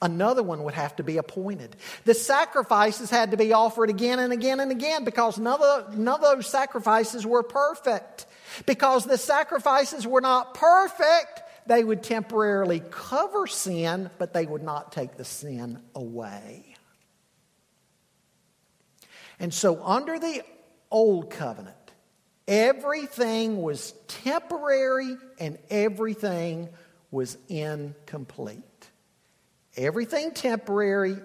Another 0.00 0.44
one 0.44 0.62
would 0.62 0.74
have 0.74 0.94
to 0.96 1.02
be 1.02 1.16
appointed. 1.16 1.74
The 2.04 2.14
sacrifices 2.14 3.10
had 3.10 3.32
to 3.32 3.36
be 3.36 3.52
offered 3.52 3.90
again 3.90 4.20
and 4.20 4.32
again 4.32 4.60
and 4.60 4.70
again 4.70 5.02
because 5.02 5.38
none 5.38 5.60
of, 5.60 5.98
none 5.98 6.14
of 6.14 6.20
those 6.20 6.46
sacrifices 6.46 7.26
were 7.26 7.42
perfect. 7.42 8.26
Because 8.66 9.04
the 9.04 9.18
sacrifices 9.18 10.06
were 10.06 10.20
not 10.20 10.54
perfect, 10.54 11.42
they 11.66 11.82
would 11.82 12.04
temporarily 12.04 12.80
cover 12.92 13.48
sin, 13.48 14.08
but 14.18 14.34
they 14.34 14.46
would 14.46 14.62
not 14.62 14.92
take 14.92 15.16
the 15.16 15.24
sin 15.24 15.80
away. 15.96 16.73
And 19.38 19.52
so, 19.52 19.82
under 19.84 20.18
the 20.18 20.42
old 20.90 21.30
covenant, 21.30 21.76
everything 22.46 23.60
was 23.60 23.92
temporary 24.08 25.16
and 25.38 25.58
everything 25.70 26.68
was 27.10 27.36
incomplete. 27.48 28.60
Everything 29.76 30.32
temporary, 30.32 31.16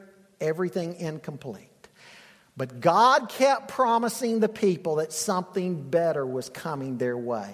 everything 0.41 0.95
incomplete. 0.95 1.67
But 2.58 2.82
God 2.82 3.30
kept 3.30 3.69
promising 3.69 4.39
the 4.39 4.50
people 4.50 4.95
that 4.95 5.13
something 5.13 5.89
better 5.89 6.26
was 6.26 6.50
coming 6.50 6.98
their 6.98 7.17
way. 7.17 7.54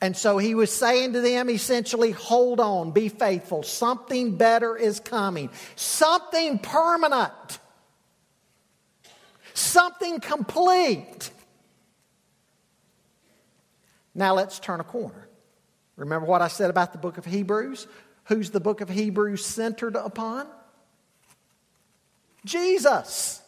And 0.00 0.14
so 0.14 0.36
he 0.36 0.54
was 0.54 0.70
saying 0.70 1.14
to 1.14 1.20
them 1.20 1.48
essentially, 1.48 2.10
hold 2.10 2.60
on, 2.60 2.90
be 2.90 3.08
faithful. 3.08 3.62
Something 3.62 4.36
better 4.36 4.76
is 4.76 5.00
coming, 5.00 5.50
something 5.74 6.58
permanent 6.58 7.58
something 9.56 10.20
complete. 10.20 11.30
Now 14.14 14.34
let's 14.34 14.58
turn 14.58 14.80
a 14.80 14.84
corner. 14.84 15.28
Remember 15.96 16.26
what 16.26 16.42
I 16.42 16.48
said 16.48 16.70
about 16.70 16.92
the 16.92 16.98
book 16.98 17.18
of 17.18 17.24
Hebrews? 17.24 17.86
Who's 18.24 18.50
the 18.50 18.60
book 18.60 18.80
of 18.80 18.88
Hebrews 18.88 19.44
centered 19.44 19.96
upon? 19.96 20.46
Jesus. 22.44 23.42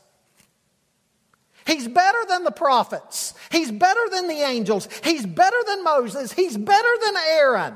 He's 1.66 1.86
better 1.86 2.18
than 2.28 2.44
the 2.44 2.50
prophets. 2.50 3.34
He's 3.50 3.70
better 3.70 4.00
than 4.10 4.28
the 4.28 4.40
angels. 4.42 4.88
He's 5.04 5.26
better 5.26 5.56
than 5.66 5.84
Moses. 5.84 6.32
He's 6.32 6.56
better 6.56 6.88
than 7.04 7.14
Aaron. 7.28 7.74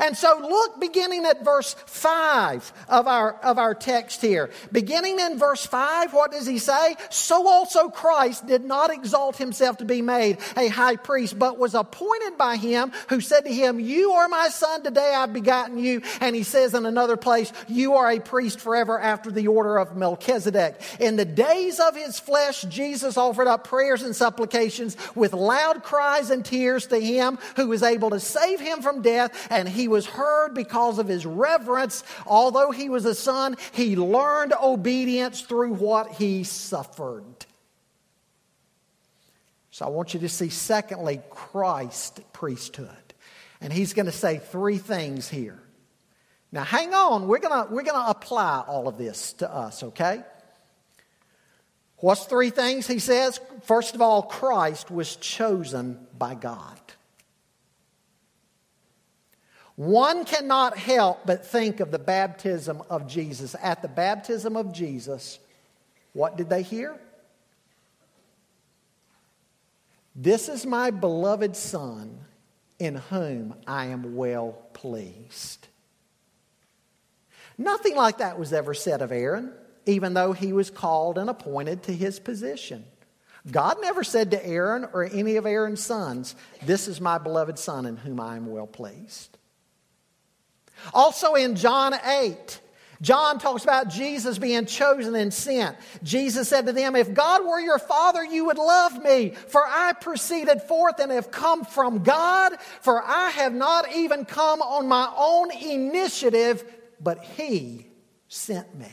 And 0.00 0.16
so 0.16 0.38
look 0.40 0.80
beginning 0.80 1.24
at 1.26 1.44
verse 1.44 1.74
5 1.86 2.72
of 2.88 3.06
our, 3.06 3.34
of 3.40 3.58
our 3.58 3.74
text 3.74 4.20
here. 4.20 4.50
Beginning 4.72 5.20
in 5.20 5.38
verse 5.38 5.66
5, 5.66 6.12
what 6.12 6.32
does 6.32 6.46
he 6.46 6.58
say? 6.58 6.96
So 7.10 7.46
also 7.48 7.88
Christ 7.88 8.46
did 8.46 8.64
not 8.64 8.92
exalt 8.92 9.36
himself 9.36 9.78
to 9.78 9.84
be 9.84 10.02
made 10.02 10.38
a 10.56 10.68
high 10.68 10.96
priest, 10.96 11.38
but 11.38 11.58
was 11.58 11.74
appointed 11.74 12.36
by 12.38 12.56
him 12.56 12.92
who 13.08 13.20
said 13.20 13.44
to 13.44 13.52
him, 13.52 13.80
You 13.80 14.12
are 14.12 14.28
my 14.28 14.48
son, 14.48 14.82
today 14.82 15.12
I've 15.14 15.32
begotten 15.32 15.78
you. 15.78 16.02
And 16.20 16.34
he 16.34 16.42
says 16.42 16.74
in 16.74 16.86
another 16.86 17.16
place, 17.16 17.52
You 17.68 17.94
are 17.94 18.10
a 18.10 18.20
priest 18.20 18.60
forever 18.60 18.98
after 18.98 19.30
the 19.30 19.48
order 19.48 19.78
of 19.78 19.96
Melchizedek. 19.96 20.80
In 21.00 21.16
the 21.16 21.24
days 21.24 21.80
of 21.80 21.96
his 21.96 22.18
flesh, 22.18 22.62
Jesus 22.62 23.16
offered 23.16 23.46
up 23.46 23.64
prayers 23.64 24.02
and 24.02 24.14
supplications 24.14 24.96
with 25.14 25.32
loud 25.32 25.82
cries 25.82 26.30
and 26.30 26.44
tears 26.44 26.86
to 26.88 26.98
him 26.98 27.38
who 27.56 27.68
was 27.68 27.82
able 27.82 28.10
to 28.10 28.20
save 28.20 28.60
him 28.60 28.82
from 28.82 29.02
death, 29.02 29.46
and 29.50 29.68
he 29.74 29.88
was 29.88 30.06
heard 30.06 30.54
because 30.54 30.98
of 30.98 31.08
his 31.08 31.26
reverence. 31.26 32.04
Although 32.26 32.70
he 32.70 32.88
was 32.88 33.04
a 33.04 33.14
son, 33.14 33.56
he 33.72 33.96
learned 33.96 34.54
obedience 34.62 35.42
through 35.42 35.74
what 35.74 36.12
he 36.12 36.44
suffered. 36.44 37.46
So 39.70 39.84
I 39.84 39.88
want 39.88 40.14
you 40.14 40.20
to 40.20 40.28
see, 40.28 40.50
secondly, 40.50 41.20
Christ 41.30 42.20
priesthood. 42.32 42.88
And 43.60 43.72
he's 43.72 43.92
going 43.92 44.06
to 44.06 44.12
say 44.12 44.38
three 44.38 44.78
things 44.78 45.28
here. 45.28 45.60
Now, 46.52 46.62
hang 46.62 46.94
on. 46.94 47.26
We're 47.26 47.40
going 47.40 47.72
we're 47.72 47.82
going 47.82 48.00
to 48.00 48.10
apply 48.10 48.62
all 48.68 48.86
of 48.86 48.96
this 48.96 49.32
to 49.34 49.52
us, 49.52 49.82
okay? 49.82 50.22
What's 51.96 52.26
three 52.26 52.50
things 52.50 52.86
he 52.86 52.98
says? 52.98 53.40
First 53.64 53.94
of 53.94 54.02
all, 54.02 54.22
Christ 54.22 54.90
was 54.90 55.16
chosen 55.16 56.06
by 56.16 56.34
God. 56.34 56.78
One 59.76 60.24
cannot 60.24 60.78
help 60.78 61.26
but 61.26 61.46
think 61.46 61.80
of 61.80 61.90
the 61.90 61.98
baptism 61.98 62.82
of 62.88 63.08
Jesus. 63.08 63.56
At 63.60 63.82
the 63.82 63.88
baptism 63.88 64.56
of 64.56 64.72
Jesus, 64.72 65.38
what 66.12 66.36
did 66.36 66.48
they 66.48 66.62
hear? 66.62 66.96
This 70.14 70.48
is 70.48 70.64
my 70.64 70.90
beloved 70.90 71.56
Son 71.56 72.20
in 72.78 72.96
whom 72.96 73.54
I 73.66 73.86
am 73.86 74.14
well 74.14 74.52
pleased. 74.74 75.66
Nothing 77.58 77.96
like 77.96 78.18
that 78.18 78.38
was 78.38 78.52
ever 78.52 78.74
said 78.74 79.02
of 79.02 79.10
Aaron, 79.10 79.52
even 79.86 80.14
though 80.14 80.32
he 80.32 80.52
was 80.52 80.70
called 80.70 81.18
and 81.18 81.28
appointed 81.28 81.84
to 81.84 81.92
his 81.92 82.20
position. 82.20 82.84
God 83.50 83.78
never 83.80 84.02
said 84.04 84.30
to 84.30 84.46
Aaron 84.46 84.86
or 84.92 85.04
any 85.04 85.36
of 85.36 85.46
Aaron's 85.46 85.82
sons, 85.82 86.34
This 86.62 86.88
is 86.88 87.00
my 87.00 87.18
beloved 87.18 87.58
Son 87.58 87.84
in 87.86 87.96
whom 87.96 88.20
I 88.20 88.36
am 88.36 88.46
well 88.46 88.66
pleased. 88.66 89.36
Also 90.92 91.34
in 91.34 91.56
John 91.56 91.94
8, 91.94 92.60
John 93.00 93.38
talks 93.38 93.64
about 93.64 93.88
Jesus 93.88 94.38
being 94.38 94.66
chosen 94.66 95.14
and 95.14 95.32
sent. 95.32 95.76
Jesus 96.02 96.48
said 96.48 96.66
to 96.66 96.72
them, 96.72 96.96
If 96.96 97.12
God 97.12 97.44
were 97.44 97.60
your 97.60 97.78
Father, 97.78 98.24
you 98.24 98.46
would 98.46 98.58
love 98.58 99.02
me, 99.02 99.30
for 99.30 99.62
I 99.66 99.92
proceeded 99.92 100.62
forth 100.62 101.00
and 101.00 101.12
have 101.12 101.30
come 101.30 101.64
from 101.64 102.02
God, 102.02 102.56
for 102.80 103.02
I 103.02 103.30
have 103.30 103.52
not 103.52 103.92
even 103.92 104.24
come 104.24 104.62
on 104.62 104.88
my 104.88 105.12
own 105.16 105.50
initiative, 105.50 106.64
but 107.00 107.22
He 107.24 107.88
sent 108.28 108.74
me. 108.74 108.88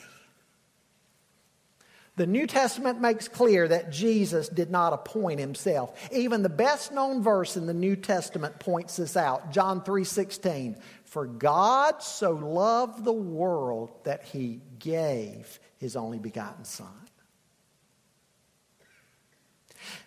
The 2.17 2.27
New 2.27 2.45
Testament 2.45 2.99
makes 2.99 3.27
clear 3.27 3.67
that 3.69 3.89
Jesus 3.89 4.49
did 4.49 4.69
not 4.69 4.91
appoint 4.91 5.39
himself. 5.39 5.97
Even 6.11 6.43
the 6.43 6.49
best 6.49 6.91
known 6.91 7.23
verse 7.23 7.55
in 7.55 7.67
the 7.67 7.73
New 7.73 7.95
Testament 7.95 8.59
points 8.59 8.97
this 8.97 9.15
out. 9.15 9.51
John 9.51 9.81
3:16. 9.81 10.77
For 11.05 11.25
God 11.25 12.03
so 12.03 12.31
loved 12.31 13.05
the 13.05 13.13
world 13.13 13.91
that 14.03 14.23
he 14.23 14.61
gave 14.79 15.59
his 15.77 15.95
only 15.95 16.19
begotten 16.19 16.65
son. 16.65 16.87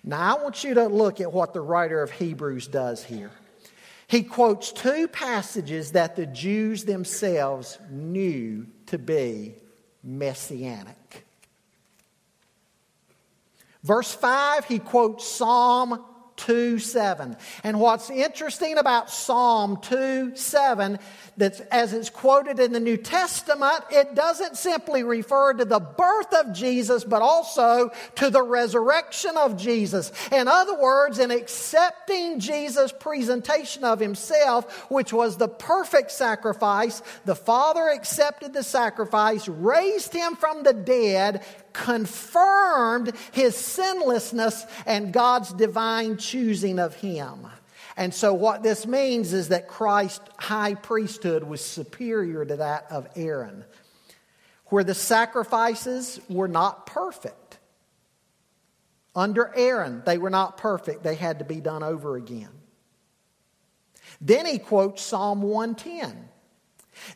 Now 0.02 0.36
I 0.36 0.42
want 0.42 0.62
you 0.62 0.74
to 0.74 0.86
look 0.86 1.20
at 1.20 1.32
what 1.32 1.52
the 1.52 1.60
writer 1.60 2.02
of 2.02 2.10
Hebrews 2.10 2.68
does 2.68 3.02
here. 3.02 3.30
He 4.06 4.22
quotes 4.22 4.72
two 4.72 5.08
passages 5.08 5.92
that 5.92 6.16
the 6.16 6.26
Jews 6.26 6.84
themselves 6.84 7.78
knew 7.90 8.66
to 8.86 8.98
be 8.98 9.56
messianic. 10.02 11.24
Verse 13.84 14.12
5, 14.14 14.64
he 14.64 14.78
quotes 14.78 15.28
Psalm 15.28 16.02
2 16.36 16.78
7. 16.78 17.36
And 17.62 17.80
what's 17.80 18.10
interesting 18.10 18.78
about 18.78 19.10
Psalm 19.10 19.78
2 19.82 20.34
7, 20.34 20.98
that 21.36 21.60
as 21.70 21.92
it's 21.92 22.10
quoted 22.10 22.58
in 22.58 22.72
the 22.72 22.80
New 22.80 22.96
Testament, 22.96 23.84
it 23.90 24.14
doesn't 24.14 24.56
simply 24.56 25.02
refer 25.02 25.52
to 25.54 25.64
the 25.64 25.80
birth 25.80 26.32
of 26.34 26.52
Jesus, 26.52 27.04
but 27.04 27.22
also 27.22 27.90
to 28.16 28.30
the 28.30 28.42
resurrection 28.42 29.36
of 29.36 29.56
Jesus. 29.56 30.12
In 30.32 30.48
other 30.48 30.78
words, 30.78 31.18
in 31.18 31.30
accepting 31.30 32.40
Jesus' 32.40 32.92
presentation 32.92 33.84
of 33.84 34.00
himself, 34.00 34.90
which 34.90 35.12
was 35.12 35.36
the 35.36 35.48
perfect 35.48 36.10
sacrifice, 36.10 37.02
the 37.24 37.36
Father 37.36 37.88
accepted 37.88 38.52
the 38.52 38.62
sacrifice, 38.62 39.48
raised 39.48 40.12
him 40.12 40.36
from 40.36 40.62
the 40.62 40.72
dead, 40.72 41.44
confirmed 41.74 43.12
his 43.32 43.54
sinlessness 43.54 44.64
and 44.86 45.12
God's 45.12 45.52
divine 45.52 46.16
choosing 46.16 46.78
of 46.78 46.94
him. 46.94 47.46
And 47.96 48.14
so, 48.14 48.32
what 48.32 48.62
this 48.62 48.86
means 48.86 49.32
is 49.32 49.48
that 49.48 49.68
Christ's 49.68 50.26
high 50.38 50.74
priesthood 50.74 51.44
was 51.44 51.62
superior 51.62 52.44
to 52.44 52.56
that 52.56 52.86
of 52.90 53.06
Aaron, 53.14 53.64
where 54.66 54.82
the 54.82 54.94
sacrifices 54.94 56.18
were 56.28 56.48
not 56.48 56.86
perfect. 56.86 57.58
Under 59.14 59.52
Aaron, 59.54 60.02
they 60.04 60.18
were 60.18 60.30
not 60.30 60.56
perfect, 60.56 61.04
they 61.04 61.14
had 61.14 61.38
to 61.38 61.44
be 61.44 61.60
done 61.60 61.84
over 61.84 62.16
again. 62.16 62.48
Then 64.20 64.46
he 64.46 64.58
quotes 64.58 65.02
Psalm 65.02 65.42
110 65.42 66.30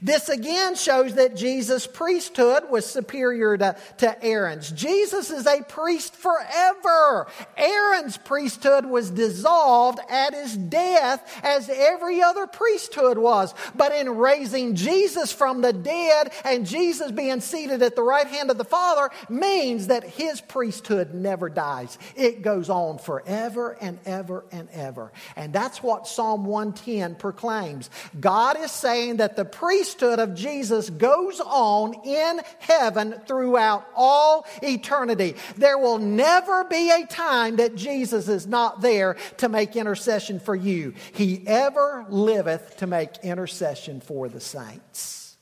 this 0.02 0.28
again 0.28 0.74
shows 0.74 1.14
that 1.14 1.36
Jesus' 1.36 1.86
priesthood 1.86 2.70
was 2.70 2.86
superior 2.86 3.56
to, 3.56 3.76
to 3.98 4.24
Aaron's. 4.24 4.70
Jesus 4.72 5.30
is 5.30 5.46
a 5.46 5.62
priest 5.62 6.14
forever. 6.14 7.26
Aaron's 7.56 8.16
priesthood 8.16 8.86
was 8.86 9.10
dissolved 9.10 9.98
at 10.08 10.34
his 10.34 10.56
death 10.56 11.40
as 11.42 11.68
every 11.68 12.22
other 12.22 12.46
priesthood 12.46 13.18
was. 13.18 13.54
But 13.74 13.92
in 13.92 14.08
raising 14.16 14.74
Jesus 14.74 15.32
from 15.32 15.60
the 15.60 15.72
dead 15.72 16.32
and 16.44 16.66
Jesus 16.66 17.10
being 17.10 17.40
seated 17.40 17.82
at 17.82 17.96
the 17.96 18.02
right 18.02 18.26
hand 18.26 18.50
of 18.50 18.58
the 18.58 18.64
Father 18.64 19.10
means 19.28 19.88
that 19.88 20.04
his 20.04 20.40
priesthood 20.40 21.14
never 21.14 21.48
dies. 21.48 21.98
It 22.16 22.42
goes 22.42 22.70
on 22.70 22.98
forever 22.98 23.76
and 23.80 23.98
ever 24.04 24.44
and 24.52 24.68
ever. 24.72 25.12
And 25.36 25.52
that's 25.52 25.82
what 25.82 26.06
Psalm 26.06 26.44
110 26.44 27.16
proclaims. 27.16 27.90
God 28.18 28.58
is 28.60 28.70
saying 28.70 29.16
that 29.16 29.36
the 29.36 29.44
priesthood 29.68 30.18
of 30.18 30.34
Jesus 30.34 30.88
goes 30.88 31.40
on 31.40 31.92
in 32.02 32.40
heaven 32.58 33.12
throughout 33.26 33.86
all 33.94 34.46
eternity. 34.62 35.36
There 35.58 35.76
will 35.76 35.98
never 35.98 36.64
be 36.64 36.90
a 36.90 37.04
time 37.04 37.56
that 37.56 37.74
Jesus 37.74 38.28
is 38.28 38.46
not 38.46 38.80
there 38.80 39.18
to 39.36 39.50
make 39.50 39.76
intercession 39.76 40.40
for 40.40 40.56
you. 40.56 40.94
He 41.12 41.46
ever 41.46 42.06
liveth 42.08 42.78
to 42.78 42.86
make 42.86 43.18
intercession 43.22 44.00
for 44.00 44.30
the 44.30 44.40
saints. 44.40 45.36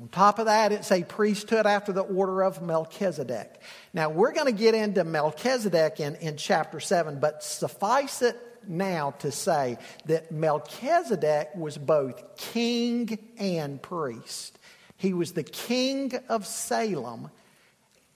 On 0.00 0.06
top 0.06 0.38
of 0.38 0.46
that, 0.46 0.70
it's 0.70 0.92
a 0.92 1.02
priesthood 1.02 1.66
after 1.66 1.92
the 1.92 2.02
order 2.02 2.44
of 2.44 2.62
Melchizedek. 2.62 3.60
Now, 3.92 4.10
we're 4.10 4.32
going 4.32 4.46
to 4.46 4.52
get 4.52 4.76
into 4.76 5.02
Melchizedek 5.02 5.98
in, 5.98 6.14
in 6.16 6.36
chapter 6.36 6.78
7, 6.78 7.18
but 7.18 7.42
suffice 7.42 8.22
it 8.22 8.38
now 8.68 9.12
to 9.20 9.30
say 9.30 9.78
that 10.06 10.32
Melchizedek 10.32 11.50
was 11.54 11.78
both 11.78 12.36
king 12.36 13.18
and 13.38 13.80
priest. 13.80 14.58
He 14.96 15.14
was 15.14 15.32
the 15.32 15.42
king 15.42 16.12
of 16.28 16.46
Salem, 16.46 17.30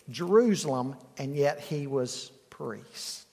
Jerusalem, 0.09 0.97
and 1.19 1.35
yet 1.35 1.61
he 1.61 1.87
was 1.87 2.31
priest. 2.51 3.27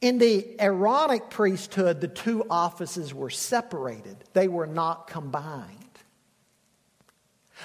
In 0.00 0.18
the 0.18 0.60
Aaronic 0.60 1.30
priesthood, 1.30 2.00
the 2.00 2.08
two 2.08 2.46
offices 2.48 3.12
were 3.12 3.30
separated, 3.30 4.16
they 4.34 4.48
were 4.48 4.66
not 4.66 5.08
combined. 5.08 5.82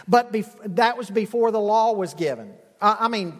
But 0.07 0.31
bef- 0.31 0.75
that 0.75 0.97
was 0.97 1.09
before 1.09 1.51
the 1.51 1.59
law 1.59 1.93
was 1.93 2.13
given. 2.13 2.53
I 2.81 3.09
mean, 3.09 3.39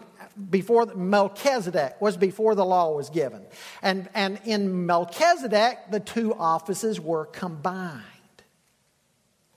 before 0.50 0.86
Melchizedek 0.88 2.02
was 2.02 2.18
before 2.18 2.56
the 2.56 2.66
law 2.66 2.96
was 2.96 3.10
given. 3.10 3.46
And, 3.82 4.10
and 4.14 4.40
in 4.46 4.86
Melchizedek, 4.86 5.92
the 5.92 6.00
two 6.00 6.34
offices 6.34 7.00
were 7.00 7.26
combined. 7.26 8.02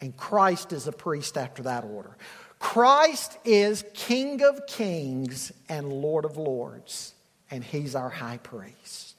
And 0.01 0.16
Christ 0.16 0.73
is 0.73 0.87
a 0.87 0.92
priest 0.92 1.38
after 1.38 1.62
that 1.62 1.85
order. 1.85 2.16
Christ 2.59 3.38
is 3.44 3.85
King 3.94 4.42
of 4.42 4.66
kings 4.66 5.53
and 5.68 5.92
Lord 5.92 6.25
of 6.25 6.37
lords, 6.37 7.14
and 7.51 7.62
he's 7.62 7.94
our 7.94 8.11
high 8.11 8.38
priest. 8.38 9.14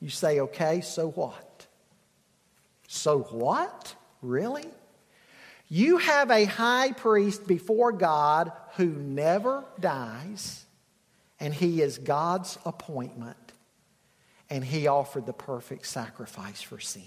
You 0.00 0.10
say, 0.10 0.40
okay, 0.40 0.80
so 0.80 1.10
what? 1.10 1.66
So 2.86 3.20
what? 3.20 3.94
Really? 4.22 4.68
You 5.68 5.98
have 5.98 6.30
a 6.30 6.44
high 6.44 6.92
priest 6.92 7.46
before 7.46 7.92
God 7.92 8.52
who 8.76 8.86
never 8.86 9.64
dies, 9.78 10.64
and 11.38 11.52
he 11.52 11.82
is 11.82 11.98
God's 11.98 12.58
appointment, 12.64 13.36
and 14.48 14.64
he 14.64 14.86
offered 14.86 15.26
the 15.26 15.32
perfect 15.32 15.86
sacrifice 15.86 16.62
for 16.62 16.80
sin. 16.80 17.02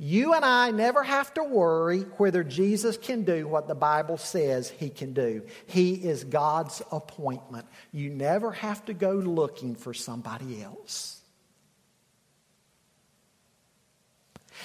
You 0.00 0.34
and 0.34 0.44
I 0.44 0.70
never 0.70 1.02
have 1.02 1.34
to 1.34 1.42
worry 1.42 2.02
whether 2.18 2.44
Jesus 2.44 2.96
can 2.96 3.24
do 3.24 3.48
what 3.48 3.66
the 3.66 3.74
Bible 3.74 4.16
says 4.16 4.70
he 4.70 4.90
can 4.90 5.12
do. 5.12 5.42
He 5.66 5.94
is 5.94 6.22
God's 6.22 6.82
appointment. 6.92 7.66
You 7.90 8.10
never 8.10 8.52
have 8.52 8.84
to 8.84 8.94
go 8.94 9.12
looking 9.12 9.74
for 9.74 9.92
somebody 9.92 10.62
else. 10.62 11.17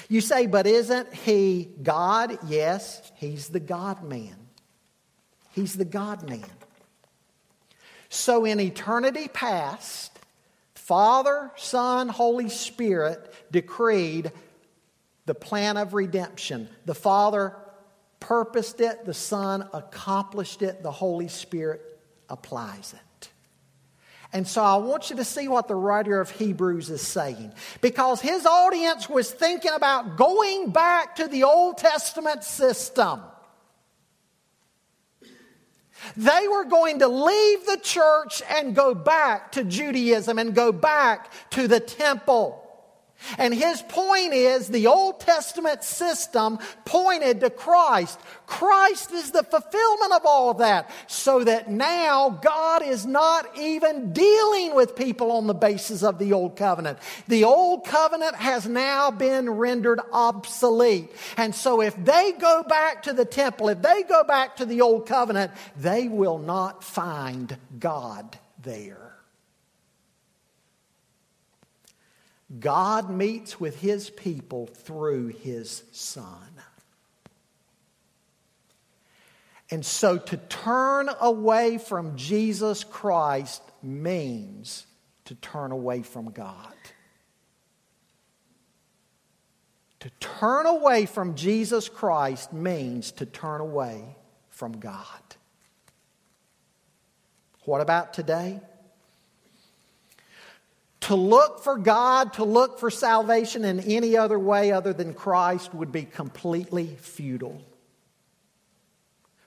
You 0.09 0.21
say, 0.21 0.47
but 0.47 0.67
isn't 0.67 1.13
he 1.13 1.69
God? 1.81 2.37
Yes, 2.47 3.11
he's 3.15 3.49
the 3.49 3.59
God 3.59 4.03
man. 4.03 4.35
He's 5.51 5.75
the 5.75 5.85
God 5.85 6.27
man. 6.27 6.43
So 8.09 8.45
in 8.45 8.59
eternity 8.59 9.27
past, 9.27 10.17
Father, 10.75 11.51
Son, 11.55 12.09
Holy 12.09 12.49
Spirit 12.49 13.33
decreed 13.51 14.31
the 15.25 15.33
plan 15.33 15.77
of 15.77 15.93
redemption. 15.93 16.67
The 16.85 16.95
Father 16.95 17.55
purposed 18.19 18.81
it, 18.81 19.05
the 19.05 19.13
Son 19.13 19.67
accomplished 19.73 20.61
it, 20.61 20.83
the 20.83 20.91
Holy 20.91 21.27
Spirit 21.27 21.99
applies 22.29 22.93
it. 22.93 23.02
And 24.33 24.47
so 24.47 24.63
I 24.63 24.77
want 24.77 25.11
you 25.11 25.15
to 25.17 25.23
see 25.23 25.47
what 25.47 25.67
the 25.67 25.75
writer 25.75 26.19
of 26.19 26.31
Hebrews 26.31 26.89
is 26.89 27.05
saying. 27.05 27.53
Because 27.81 28.19
his 28.19 28.47
audience 28.47 29.07
was 29.07 29.31
thinking 29.31 29.71
about 29.73 30.17
going 30.17 30.71
back 30.71 31.17
to 31.17 31.27
the 31.27 31.43
Old 31.43 31.77
Testament 31.77 32.43
system. 32.43 33.21
They 36.17 36.47
were 36.47 36.65
going 36.65 36.99
to 36.99 37.07
leave 37.07 37.65
the 37.67 37.79
church 37.81 38.41
and 38.49 38.75
go 38.75 38.95
back 38.95 39.53
to 39.53 39.63
Judaism 39.63 40.39
and 40.39 40.53
go 40.55 40.71
back 40.71 41.31
to 41.51 41.67
the 41.67 41.79
temple. 41.79 42.62
And 43.37 43.53
his 43.53 43.81
point 43.83 44.33
is 44.33 44.67
the 44.67 44.87
Old 44.87 45.19
Testament 45.19 45.83
system 45.83 46.59
pointed 46.85 47.39
to 47.41 47.49
Christ. 47.49 48.19
Christ 48.45 49.11
is 49.11 49.31
the 49.31 49.43
fulfillment 49.43 50.13
of 50.13 50.25
all 50.25 50.53
that. 50.55 50.89
So 51.07 51.43
that 51.43 51.69
now 51.69 52.29
God 52.41 52.83
is 52.83 53.05
not 53.05 53.57
even 53.57 54.13
dealing 54.13 54.75
with 54.75 54.95
people 54.95 55.31
on 55.31 55.47
the 55.47 55.53
basis 55.53 56.03
of 56.03 56.19
the 56.19 56.33
Old 56.33 56.55
Covenant. 56.55 56.99
The 57.27 57.43
Old 57.43 57.85
Covenant 57.85 58.35
has 58.35 58.67
now 58.67 59.11
been 59.11 59.49
rendered 59.49 59.99
obsolete. 60.11 61.11
And 61.37 61.53
so 61.53 61.81
if 61.81 61.95
they 62.03 62.33
go 62.33 62.63
back 62.63 63.03
to 63.03 63.13
the 63.13 63.25
temple, 63.25 63.69
if 63.69 63.81
they 63.81 64.03
go 64.03 64.23
back 64.23 64.57
to 64.57 64.65
the 64.65 64.81
Old 64.81 65.07
Covenant, 65.07 65.51
they 65.77 66.07
will 66.07 66.37
not 66.37 66.83
find 66.83 67.57
God 67.79 68.37
there. 68.61 69.02
God 72.59 73.09
meets 73.09 73.59
with 73.59 73.79
his 73.79 74.09
people 74.09 74.67
through 74.67 75.27
his 75.27 75.83
Son. 75.91 76.51
And 79.71 79.83
so 79.85 80.17
to 80.17 80.37
turn 80.37 81.09
away 81.19 81.79
from 81.79 82.15
Jesus 82.15 82.83
Christ 82.83 83.63
means 83.81 84.85
to 85.25 85.35
turn 85.35 85.71
away 85.71 86.03
from 86.03 86.31
God. 86.31 86.73
To 90.01 90.09
turn 90.19 90.65
away 90.65 91.05
from 91.05 91.35
Jesus 91.35 91.87
Christ 91.87 92.51
means 92.51 93.13
to 93.13 93.25
turn 93.25 93.61
away 93.61 94.17
from 94.49 94.73
God. 94.73 95.05
What 97.63 97.79
about 97.79 98.13
today? 98.13 98.59
To 101.03 101.15
look 101.15 101.61
for 101.63 101.77
God, 101.77 102.33
to 102.33 102.45
look 102.45 102.79
for 102.79 102.89
salvation 102.89 103.65
in 103.65 103.81
any 103.81 104.15
other 104.15 104.39
way 104.39 104.71
other 104.71 104.93
than 104.93 105.13
Christ 105.13 105.73
would 105.73 105.91
be 105.91 106.03
completely 106.03 106.95
futile. 106.95 107.61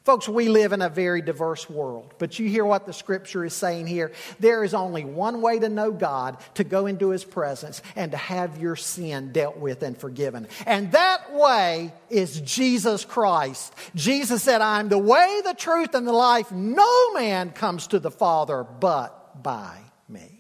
Folks, 0.05 0.29
we 0.29 0.49
live 0.49 0.73
in 0.73 0.83
a 0.83 0.89
very 0.89 1.21
diverse 1.21 1.69
world, 1.69 2.15
but 2.19 2.39
you 2.39 2.49
hear 2.49 2.65
what 2.65 2.87
the 2.87 2.93
scripture 2.93 3.45
is 3.45 3.55
saying 3.55 3.89
here. 3.89 4.13
There 4.39 4.63
is 4.63 4.73
only 4.73 5.05
one 5.05 5.41
way 5.41 5.59
to 5.59 5.69
know 5.69 5.91
God, 5.91 6.37
to 6.55 6.63
go 6.63 6.87
into 6.87 7.09
his 7.09 7.25
presence 7.25 7.83
and 7.97 8.13
to 8.13 8.17
have 8.17 8.61
your 8.61 8.77
sin 8.77 9.33
dealt 9.33 9.57
with 9.57 9.83
and 9.83 9.99
forgiven. 9.99 10.47
And 10.65 10.93
that 10.93 11.33
way 11.33 11.93
is 12.11 12.41
Jesus 12.43 13.05
Christ. 13.05 13.75
Jesus 13.97 14.45
said, 14.45 14.61
I'm 14.61 14.91
the 14.91 14.99
way, 14.99 15.41
the 15.45 15.55
truth, 15.55 15.95
and 15.95 16.07
the 16.07 16.13
life. 16.13 16.53
No 16.53 17.15
man 17.15 17.51
comes 17.51 17.89
to 17.89 17.99
the 17.99 18.13
Father 18.13 18.63
but 18.63 19.43
by 19.43 19.79
me. 20.09 20.36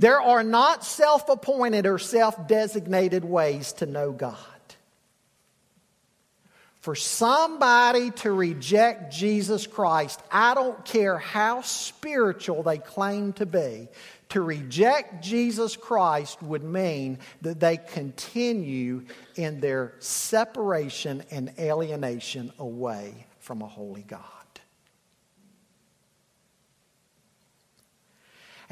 There 0.00 0.18
are 0.18 0.42
not 0.42 0.82
self 0.82 1.28
appointed 1.28 1.84
or 1.84 1.98
self 1.98 2.48
designated 2.48 3.22
ways 3.22 3.74
to 3.74 3.86
know 3.86 4.12
God. 4.12 4.38
For 6.80 6.94
somebody 6.94 8.10
to 8.22 8.32
reject 8.32 9.12
Jesus 9.12 9.66
Christ, 9.66 10.18
I 10.32 10.54
don't 10.54 10.82
care 10.86 11.18
how 11.18 11.60
spiritual 11.60 12.62
they 12.62 12.78
claim 12.78 13.34
to 13.34 13.44
be, 13.44 13.88
to 14.30 14.40
reject 14.40 15.22
Jesus 15.22 15.76
Christ 15.76 16.42
would 16.42 16.64
mean 16.64 17.18
that 17.42 17.60
they 17.60 17.76
continue 17.76 19.04
in 19.36 19.60
their 19.60 19.92
separation 19.98 21.22
and 21.30 21.52
alienation 21.58 22.54
away 22.58 23.26
from 23.40 23.60
a 23.60 23.66
holy 23.66 24.04
God. 24.04 24.39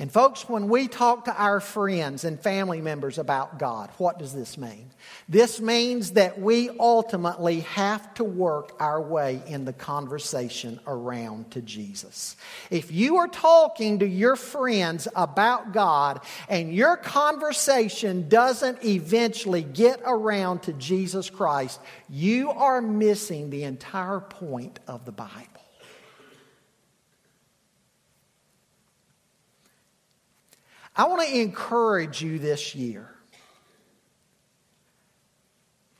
And, 0.00 0.12
folks, 0.12 0.48
when 0.48 0.68
we 0.68 0.86
talk 0.86 1.24
to 1.24 1.34
our 1.34 1.58
friends 1.58 2.22
and 2.22 2.38
family 2.38 2.80
members 2.80 3.18
about 3.18 3.58
God, 3.58 3.90
what 3.98 4.16
does 4.16 4.32
this 4.32 4.56
mean? 4.56 4.90
This 5.28 5.60
means 5.60 6.12
that 6.12 6.40
we 6.40 6.70
ultimately 6.78 7.60
have 7.60 8.14
to 8.14 8.22
work 8.22 8.76
our 8.78 9.02
way 9.02 9.42
in 9.48 9.64
the 9.64 9.72
conversation 9.72 10.78
around 10.86 11.50
to 11.50 11.62
Jesus. 11.62 12.36
If 12.70 12.92
you 12.92 13.16
are 13.16 13.26
talking 13.26 13.98
to 13.98 14.06
your 14.06 14.36
friends 14.36 15.08
about 15.16 15.72
God 15.72 16.20
and 16.48 16.72
your 16.72 16.96
conversation 16.96 18.28
doesn't 18.28 18.84
eventually 18.84 19.64
get 19.64 20.00
around 20.06 20.62
to 20.62 20.74
Jesus 20.74 21.28
Christ, 21.28 21.80
you 22.08 22.50
are 22.50 22.80
missing 22.80 23.50
the 23.50 23.64
entire 23.64 24.20
point 24.20 24.78
of 24.86 25.04
the 25.04 25.12
Bible. 25.12 25.57
I 30.98 31.06
want 31.06 31.28
to 31.28 31.38
encourage 31.38 32.20
you 32.20 32.40
this 32.40 32.74
year 32.74 33.08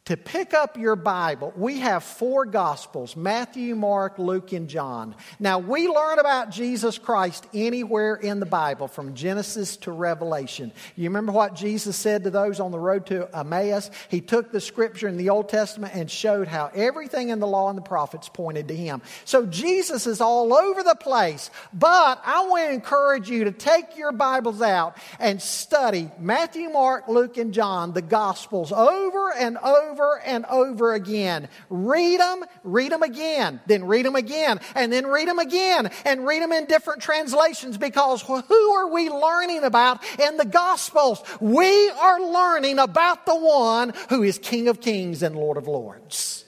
to 0.09 0.17
pick 0.17 0.55
up 0.55 0.79
your 0.79 0.97
Bible, 0.97 1.53
we 1.55 1.81
have 1.81 2.03
four 2.03 2.47
Gospels 2.47 3.15
Matthew, 3.15 3.75
Mark, 3.75 4.19
Luke, 4.19 4.53
and 4.53 4.67
John. 4.67 5.15
Now, 5.39 5.59
we 5.59 5.87
learn 5.87 6.19
about 6.19 6.49
Jesus 6.49 6.97
Christ 6.97 7.47
anywhere 7.53 8.15
in 8.15 8.41
the 8.41 8.47
Bible, 8.47 8.89
from 8.89 9.13
Genesis 9.13 9.77
to 9.79 9.93
Revelation. 9.93 10.73
You 10.97 11.11
remember 11.11 11.33
what 11.33 11.55
Jesus 11.55 11.95
said 11.95 12.25
to 12.25 12.31
those 12.31 12.59
on 12.59 12.71
the 12.71 12.79
road 12.79 13.05
to 13.09 13.29
Emmaus? 13.37 13.91
He 14.09 14.23
took 14.23 14.51
the 14.51 14.63
scripture 14.63 15.09
in 15.09 15.19
the 15.19 15.29
Old 15.29 15.51
Testament 15.51 15.95
and 15.95 16.11
showed 16.11 16.49
how 16.49 16.71
everything 16.75 17.29
in 17.29 17.39
the 17.39 17.47
law 17.47 17.69
and 17.69 17.77
the 17.77 17.83
prophets 17.83 18.31
pointed 18.31 18.69
to 18.69 18.75
him. 18.75 19.03
So, 19.27 19.45
Jesus 19.45 20.07
is 20.07 20.23
all 20.23 20.55
over 20.55 20.83
the 20.83 20.95
place. 20.95 21.51
But 21.75 22.23
I 22.25 22.47
want 22.47 22.65
to 22.65 22.73
encourage 22.73 23.29
you 23.29 23.45
to 23.45 23.53
take 23.53 23.99
your 23.99 24.13
Bibles 24.13 24.63
out 24.63 24.97
and 25.21 25.43
study 25.43 26.11
Matthew, 26.19 26.71
Mark, 26.71 27.09
Luke, 27.09 27.37
and 27.37 27.53
John, 27.53 27.93
the 27.93 28.01
Gospels, 28.01 28.73
over 28.73 29.35
and 29.35 29.59
over 29.59 29.98
over 29.99 30.21
and 30.21 30.47
over 30.47 30.95
again. 30.95 31.49
Read 31.71 32.21
them, 32.21 32.45
read 32.65 32.93
them 32.93 33.03
again, 33.03 33.61
then 33.67 33.85
read 33.85 34.07
them 34.07 34.17
again, 34.17 34.61
and 34.75 34.93
then 34.93 35.07
read 35.07 35.29
them 35.29 35.39
again, 35.39 35.91
and 36.05 36.27
read 36.27 36.43
them 36.43 36.53
in 36.53 36.67
different 36.67 37.03
translations 37.03 37.79
because 37.79 38.23
who 38.23 38.71
are 38.73 38.89
we 38.91 39.11
learning 39.11 39.65
about 39.65 40.03
in 40.19 40.37
the 40.37 40.45
Gospels? 40.45 41.23
We 41.41 41.91
are 41.91 42.21
learning 42.21 42.79
about 42.79 43.27
the 43.27 43.37
one 43.37 43.93
who 44.09 44.23
is 44.23 44.39
King 44.39 44.69
of 44.69 44.81
Kings 44.81 45.23
and 45.23 45.37
Lord 45.37 45.57
of 45.57 45.67
Lords. 45.67 46.45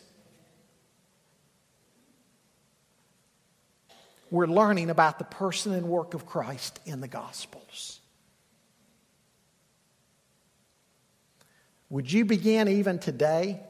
We're 4.31 4.47
learning 4.47 4.91
about 4.91 5.19
the 5.19 5.25
person 5.25 5.73
and 5.73 5.89
work 5.89 6.15
of 6.15 6.25
Christ 6.25 6.79
in 6.87 7.01
the 7.01 7.09
Gospels. 7.09 8.00
Would 11.91 12.13
you 12.13 12.25
begin 12.25 12.69
even 12.69 13.01
today 13.01 13.61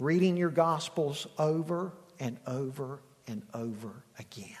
reading 0.00 0.36
your 0.36 0.50
Gospels 0.50 1.28
over 1.38 1.92
and 2.18 2.38
over 2.44 3.00
and 3.28 3.42
over 3.54 3.92
again? 4.18 4.56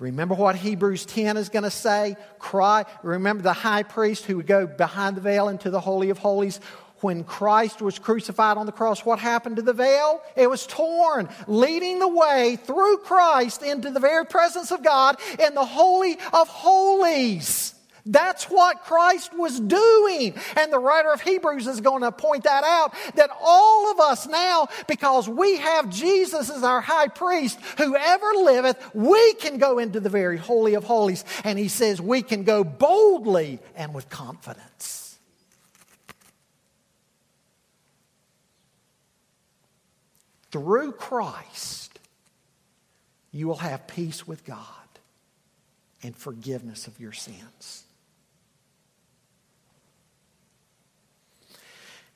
Remember 0.00 0.34
what 0.34 0.56
Hebrews 0.56 1.06
10 1.06 1.36
is 1.36 1.48
going 1.48 1.62
to 1.62 1.70
say? 1.70 2.16
Cry. 2.38 2.84
Remember 3.02 3.42
the 3.42 3.52
high 3.52 3.84
priest 3.84 4.26
who 4.26 4.36
would 4.36 4.46
go 4.46 4.66
behind 4.66 5.16
the 5.16 5.22
veil 5.22 5.48
into 5.48 5.70
the 5.70 5.80
Holy 5.80 6.10
of 6.10 6.18
Holies? 6.18 6.60
When 7.00 7.24
Christ 7.24 7.80
was 7.80 7.98
crucified 7.98 8.56
on 8.56 8.66
the 8.66 8.72
cross, 8.72 9.04
what 9.04 9.18
happened 9.18 9.56
to 9.56 9.62
the 9.62 9.72
veil? 9.72 10.20
It 10.34 10.50
was 10.50 10.66
torn, 10.66 11.28
leading 11.46 11.98
the 11.98 12.08
way 12.08 12.58
through 12.64 12.98
Christ 12.98 13.62
into 13.62 13.90
the 13.90 14.00
very 14.00 14.26
presence 14.26 14.72
of 14.72 14.82
God 14.82 15.16
in 15.38 15.54
the 15.54 15.64
Holy 15.64 16.18
of 16.32 16.48
Holies. 16.48 17.75
That's 18.06 18.44
what 18.44 18.84
Christ 18.84 19.36
was 19.36 19.58
doing. 19.58 20.34
And 20.56 20.72
the 20.72 20.78
writer 20.78 21.12
of 21.12 21.20
Hebrews 21.20 21.66
is 21.66 21.80
going 21.80 22.02
to 22.02 22.12
point 22.12 22.44
that 22.44 22.62
out 22.62 22.94
that 23.16 23.30
all 23.42 23.90
of 23.90 23.98
us 23.98 24.28
now, 24.28 24.68
because 24.86 25.28
we 25.28 25.56
have 25.58 25.90
Jesus 25.90 26.48
as 26.48 26.62
our 26.62 26.80
high 26.80 27.08
priest, 27.08 27.58
whoever 27.78 28.32
liveth, 28.34 28.94
we 28.94 29.34
can 29.34 29.58
go 29.58 29.80
into 29.80 29.98
the 29.98 30.08
very 30.08 30.38
holy 30.38 30.74
of 30.74 30.84
holies. 30.84 31.24
And 31.42 31.58
he 31.58 31.68
says 31.68 32.00
we 32.00 32.22
can 32.22 32.44
go 32.44 32.62
boldly 32.62 33.58
and 33.74 33.92
with 33.92 34.08
confidence. 34.08 35.18
Through 40.52 40.92
Christ, 40.92 41.98
you 43.32 43.48
will 43.48 43.56
have 43.56 43.88
peace 43.88 44.28
with 44.28 44.44
God 44.44 44.64
and 46.04 46.16
forgiveness 46.16 46.86
of 46.86 47.00
your 47.00 47.12
sins. 47.12 47.82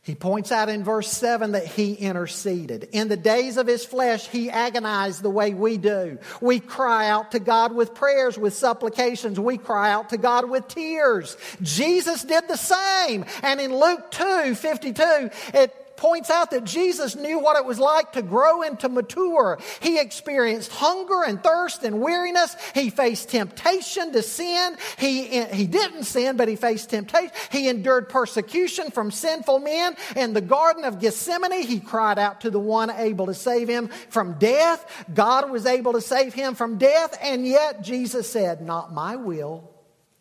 He 0.02 0.14
points 0.14 0.50
out 0.50 0.70
in 0.70 0.82
verse 0.82 1.08
7 1.08 1.52
that 1.52 1.66
he 1.66 1.92
interceded. 1.92 2.88
In 2.92 3.08
the 3.08 3.18
days 3.18 3.58
of 3.58 3.66
his 3.66 3.84
flesh, 3.84 4.26
he 4.28 4.48
agonized 4.48 5.22
the 5.22 5.28
way 5.28 5.52
we 5.52 5.76
do. 5.76 6.18
We 6.40 6.58
cry 6.58 7.10
out 7.10 7.32
to 7.32 7.38
God 7.38 7.74
with 7.74 7.94
prayers, 7.94 8.38
with 8.38 8.54
supplications. 8.54 9.38
We 9.38 9.58
cry 9.58 9.92
out 9.92 10.08
to 10.10 10.16
God 10.16 10.48
with 10.48 10.68
tears. 10.68 11.36
Jesus 11.60 12.24
did 12.24 12.48
the 12.48 12.56
same. 12.56 13.26
And 13.42 13.60
in 13.60 13.76
Luke 13.76 14.10
2 14.10 14.54
52, 14.54 15.30
it 15.52 15.79
points 16.00 16.30
out 16.30 16.50
that 16.50 16.64
Jesus 16.64 17.14
knew 17.14 17.38
what 17.38 17.58
it 17.58 17.64
was 17.64 17.78
like 17.78 18.12
to 18.12 18.22
grow 18.22 18.62
and 18.62 18.80
to 18.80 18.88
mature. 18.88 19.58
He 19.80 20.00
experienced 20.00 20.72
hunger 20.72 21.22
and 21.24 21.42
thirst 21.42 21.84
and 21.84 22.00
weariness. 22.00 22.56
He 22.74 22.88
faced 22.88 23.28
temptation 23.28 24.10
to 24.12 24.22
sin. 24.22 24.76
He, 24.98 25.44
he 25.44 25.66
didn't 25.66 26.04
sin, 26.04 26.38
but 26.38 26.48
he 26.48 26.56
faced 26.56 26.88
temptation. 26.88 27.30
He 27.52 27.68
endured 27.68 28.08
persecution 28.08 28.90
from 28.90 29.10
sinful 29.10 29.58
men. 29.58 29.94
In 30.16 30.32
the 30.32 30.40
Garden 30.40 30.84
of 30.84 31.00
Gethsemane, 31.00 31.66
he 31.66 31.80
cried 31.80 32.18
out 32.18 32.40
to 32.40 32.50
the 32.50 32.58
one 32.58 32.88
able 32.90 33.26
to 33.26 33.34
save 33.34 33.68
him 33.68 33.88
from 34.08 34.38
death. 34.38 35.04
God 35.12 35.50
was 35.50 35.66
able 35.66 35.92
to 35.92 36.00
save 36.00 36.32
him 36.32 36.54
from 36.54 36.78
death, 36.78 37.18
and 37.22 37.46
yet 37.46 37.82
Jesus 37.82 38.30
said, 38.30 38.62
Not 38.62 38.94
my 38.94 39.16
will, 39.16 39.70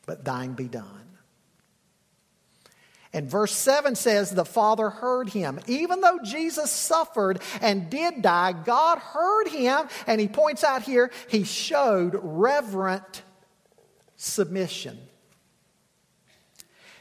but 0.06 0.26
thine 0.26 0.54
be 0.54 0.68
done. 0.68 0.99
And 3.12 3.30
verse 3.30 3.54
7 3.54 3.96
says, 3.96 4.32
The 4.32 4.46
Father 4.46 4.90
heard 4.90 5.30
him. 5.30 5.60
Even 5.68 6.02
though 6.02 6.20
Jesus 6.24 6.70
suffered 6.70 7.42
and 7.60 7.90
did 7.90 8.22
die, 8.22 8.54
God 8.54 9.00
heard 9.00 9.48
him. 9.48 9.88
And 10.06 10.22
he 10.22 10.28
points 10.28 10.64
out 10.64 10.84
here, 10.84 11.10
he 11.28 11.44
showed 11.44 12.20
reverent 12.22 13.24
submission. 14.16 15.00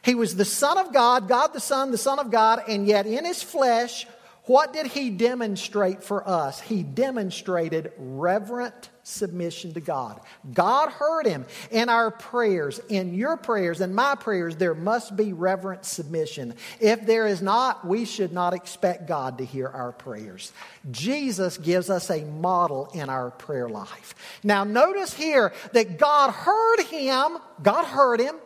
He 0.02 0.14
was 0.14 0.36
the 0.36 0.44
Son 0.46 0.78
of 0.78 0.94
God, 0.94 1.28
God 1.28 1.52
the 1.52 1.60
Son, 1.60 1.90
the 1.90 1.98
Son 1.98 2.18
of 2.18 2.30
God, 2.30 2.62
and 2.66 2.86
yet 2.86 3.06
in 3.06 3.26
his 3.26 3.42
flesh, 3.42 4.06
what 4.48 4.72
did 4.72 4.86
he 4.86 5.10
demonstrate 5.10 6.02
for 6.02 6.26
us? 6.26 6.58
He 6.60 6.82
demonstrated 6.82 7.92
reverent 7.98 8.90
submission 9.02 9.74
to 9.74 9.80
God. 9.80 10.20
God 10.52 10.90
heard 10.90 11.26
him 11.26 11.46
in 11.70 11.88
our 11.88 12.10
prayers, 12.10 12.80
in 12.88 13.14
your 13.14 13.36
prayers, 13.36 13.80
in 13.80 13.94
my 13.94 14.14
prayers, 14.14 14.56
there 14.56 14.74
must 14.74 15.16
be 15.16 15.32
reverent 15.32 15.84
submission. 15.84 16.54
If 16.80 17.06
there 17.06 17.26
is 17.26 17.42
not, 17.42 17.86
we 17.86 18.04
should 18.04 18.32
not 18.32 18.54
expect 18.54 19.06
God 19.06 19.38
to 19.38 19.44
hear 19.44 19.68
our 19.68 19.92
prayers. 19.92 20.52
Jesus 20.90 21.58
gives 21.58 21.90
us 21.90 22.10
a 22.10 22.24
model 22.24 22.90
in 22.94 23.08
our 23.08 23.30
prayer 23.30 23.68
life. 23.68 24.14
Now, 24.42 24.64
notice 24.64 25.14
here 25.14 25.52
that 25.72 25.98
God 25.98 26.30
heard 26.30 26.80
him, 26.84 27.38
God 27.62 27.84
heard 27.84 28.20
him, 28.20 28.36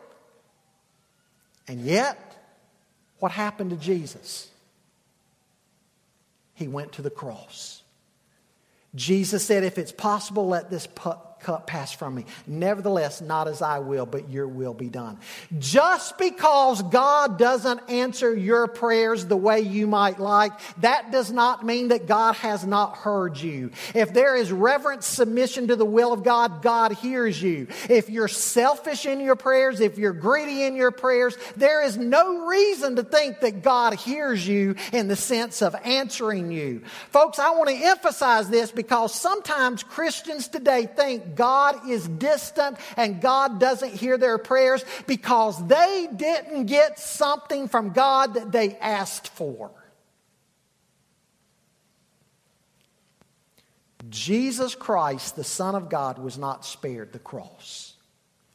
and 1.67 1.81
yet, 1.81 2.19
what 3.19 3.31
happened 3.31 3.69
to 3.69 3.77
Jesus? 3.77 4.49
He 6.53 6.67
went 6.67 6.93
to 6.93 7.01
the 7.01 7.09
cross. 7.09 7.83
Jesus 8.95 9.45
said, 9.45 9.63
If 9.63 9.77
it's 9.77 9.91
possible, 9.91 10.47
let 10.47 10.69
this 10.69 10.87
cup 11.43 11.67
pass 11.67 11.91
from 11.91 12.15
me. 12.15 12.25
Nevertheless, 12.47 13.21
not 13.21 13.47
as 13.47 13.61
I 13.61 13.79
will, 13.79 14.05
but 14.05 14.29
your 14.29 14.47
will 14.47 14.73
be 14.73 14.89
done. 14.89 15.19
Just 15.59 16.17
because 16.17 16.81
God 16.81 17.37
doesn't 17.37 17.89
answer 17.89 18.35
your 18.35 18.67
prayers 18.67 19.25
the 19.25 19.37
way 19.37 19.61
you 19.61 19.87
might 19.87 20.19
like, 20.19 20.53
that 20.81 21.11
does 21.11 21.31
not 21.31 21.65
mean 21.65 21.89
that 21.89 22.07
God 22.07 22.35
has 22.35 22.65
not 22.65 22.97
heard 22.97 23.37
you. 23.37 23.71
If 23.93 24.13
there 24.13 24.35
is 24.35 24.51
reverent 24.51 25.03
submission 25.03 25.67
to 25.67 25.75
the 25.75 25.85
will 25.85 26.13
of 26.13 26.23
God, 26.23 26.61
God 26.61 26.93
hears 26.93 27.41
you. 27.41 27.67
If 27.89 28.09
you're 28.09 28.27
selfish 28.27 29.05
in 29.05 29.19
your 29.19 29.35
prayers, 29.35 29.79
if 29.79 29.97
you're 29.97 30.13
greedy 30.13 30.63
in 30.63 30.75
your 30.75 30.91
prayers, 30.91 31.37
there 31.55 31.83
is 31.83 31.97
no 31.97 32.47
reason 32.47 32.95
to 32.95 33.03
think 33.03 33.41
that 33.41 33.61
God 33.61 33.93
hears 33.93 34.47
you 34.47 34.75
in 34.91 35.07
the 35.07 35.15
sense 35.15 35.61
of 35.61 35.75
answering 35.83 36.51
you. 36.51 36.81
Folks, 37.09 37.39
I 37.39 37.51
want 37.51 37.69
to 37.69 37.75
emphasize 37.75 38.49
this 38.49 38.71
because 38.71 39.13
sometimes 39.13 39.83
Christians 39.83 40.47
today 40.47 40.87
think 40.95 41.32
God 41.35 41.87
is 41.89 42.07
distant 42.07 42.77
and 42.97 43.21
God 43.21 43.59
doesn't 43.59 43.93
hear 43.93 44.17
their 44.17 44.37
prayers 44.37 44.83
because 45.07 45.65
they 45.67 46.07
didn't 46.15 46.65
get 46.65 46.99
something 46.99 47.67
from 47.67 47.91
God 47.91 48.35
that 48.35 48.51
they 48.51 48.75
asked 48.75 49.29
for. 49.29 49.71
Jesus 54.09 54.75
Christ, 54.75 55.35
the 55.35 55.43
Son 55.43 55.75
of 55.75 55.89
God, 55.89 56.19
was 56.19 56.37
not 56.37 56.65
spared 56.65 57.13
the 57.13 57.19
cross. 57.19 57.93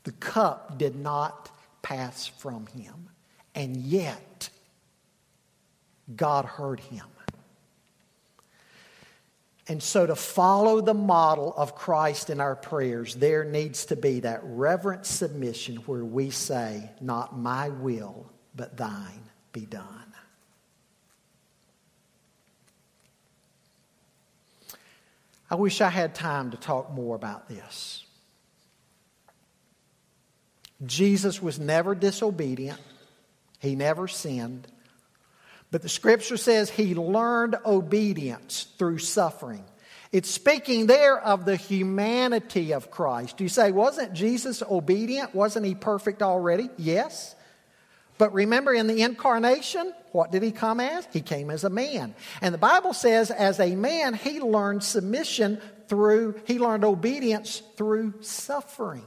The 0.05 0.13
cup 0.13 0.79
did 0.79 0.95
not 0.95 1.51
pass 1.83 2.27
from 2.27 2.67
him. 2.67 3.09
And 3.55 3.77
yet, 3.77 4.51
God 6.15 6.45
heard 6.45 6.81
him. 6.81 7.07
And 9.71 9.83
so, 9.83 10.07
to 10.07 10.17
follow 10.17 10.81
the 10.81 10.95
model 10.95 11.53
of 11.55 11.75
Christ 11.75 12.31
in 12.31 12.41
our 12.41 12.57
prayers, 12.57 13.15
there 13.15 13.45
needs 13.45 13.85
to 13.87 13.97
be 13.97 14.21
that 14.21 14.41
reverent 14.43 15.05
submission 15.05 15.77
where 15.85 16.05
we 16.05 16.31
say, 16.31 16.91
Not 17.03 17.39
my 17.39 17.69
will, 17.69 18.31
but 18.57 18.79
thine 18.79 19.23
be 19.53 19.67
done. 19.67 20.09
I 25.51 25.55
wish 25.55 25.81
I 25.83 25.89
had 25.91 26.15
time 26.15 26.51
to 26.51 26.57
talk 26.57 26.91
more 26.91 27.15
about 27.15 27.49
this. 27.49 28.05
Jesus 30.87 31.43
was 31.43 31.59
never 31.59 31.95
disobedient, 31.95 32.81
he 33.59 33.75
never 33.75 34.09
sinned. 34.09 34.67
But 35.71 35.83
the 35.83 35.89
scripture 35.89 36.37
says 36.37 36.71
he 36.71 36.95
learned 36.95 37.57
obedience 37.67 38.69
through 38.79 38.99
suffering. 38.99 39.65
It's 40.11 40.31
speaking 40.31 40.87
there 40.87 41.21
of 41.21 41.45
the 41.45 41.57
humanity 41.57 42.73
of 42.73 42.91
Christ. 42.91 43.41
You 43.41 43.51
say, 43.51 43.73
wasn't 43.73 44.15
Jesus 44.15 44.63
obedient? 44.63 45.35
Wasn't 45.35 45.67
he 45.67 45.75
perfect 45.75 46.23
already? 46.23 46.71
Yes. 46.79 47.35
But 48.17 48.33
remember, 48.33 48.73
in 48.73 48.87
the 48.87 49.03
incarnation, 49.03 49.93
what 50.13 50.33
did 50.33 50.43
he 50.43 50.51
come 50.51 50.81
as? 50.81 51.07
He 51.13 51.21
came 51.21 51.51
as 51.51 51.65
a 51.65 51.71
man. 51.71 52.15
And 52.41 52.55
the 52.55 52.59
Bible 52.59 52.95
says, 52.95 53.31
as 53.31 53.61
a 53.61 53.77
man, 53.77 54.15
he 54.15 54.41
learned 54.41 54.83
submission 54.83 55.61
through, 55.89 56.41
he 56.47 56.59
learned 56.59 56.85
obedience 56.85 57.63
through 57.77 58.15
suffering. 58.21 59.05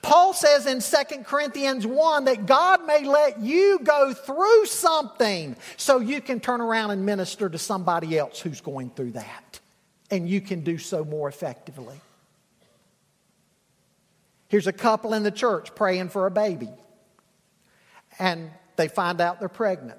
Paul 0.00 0.32
says 0.32 0.66
in 0.66 0.80
2 0.80 1.22
Corinthians 1.24 1.86
1 1.86 2.24
that 2.24 2.46
God 2.46 2.86
may 2.86 3.04
let 3.04 3.40
you 3.40 3.80
go 3.82 4.14
through 4.14 4.66
something 4.66 5.56
so 5.76 5.98
you 5.98 6.20
can 6.20 6.40
turn 6.40 6.60
around 6.60 6.92
and 6.92 7.04
minister 7.04 7.48
to 7.48 7.58
somebody 7.58 8.16
else 8.16 8.40
who's 8.40 8.60
going 8.60 8.90
through 8.90 9.12
that. 9.12 9.60
And 10.10 10.28
you 10.28 10.40
can 10.40 10.62
do 10.62 10.78
so 10.78 11.04
more 11.04 11.28
effectively. 11.28 12.00
Here's 14.48 14.66
a 14.66 14.72
couple 14.72 15.14
in 15.14 15.22
the 15.22 15.30
church 15.30 15.74
praying 15.74 16.10
for 16.10 16.26
a 16.26 16.30
baby. 16.30 16.70
And 18.18 18.50
they 18.76 18.88
find 18.88 19.20
out 19.20 19.40
they're 19.40 19.48
pregnant. 19.48 19.98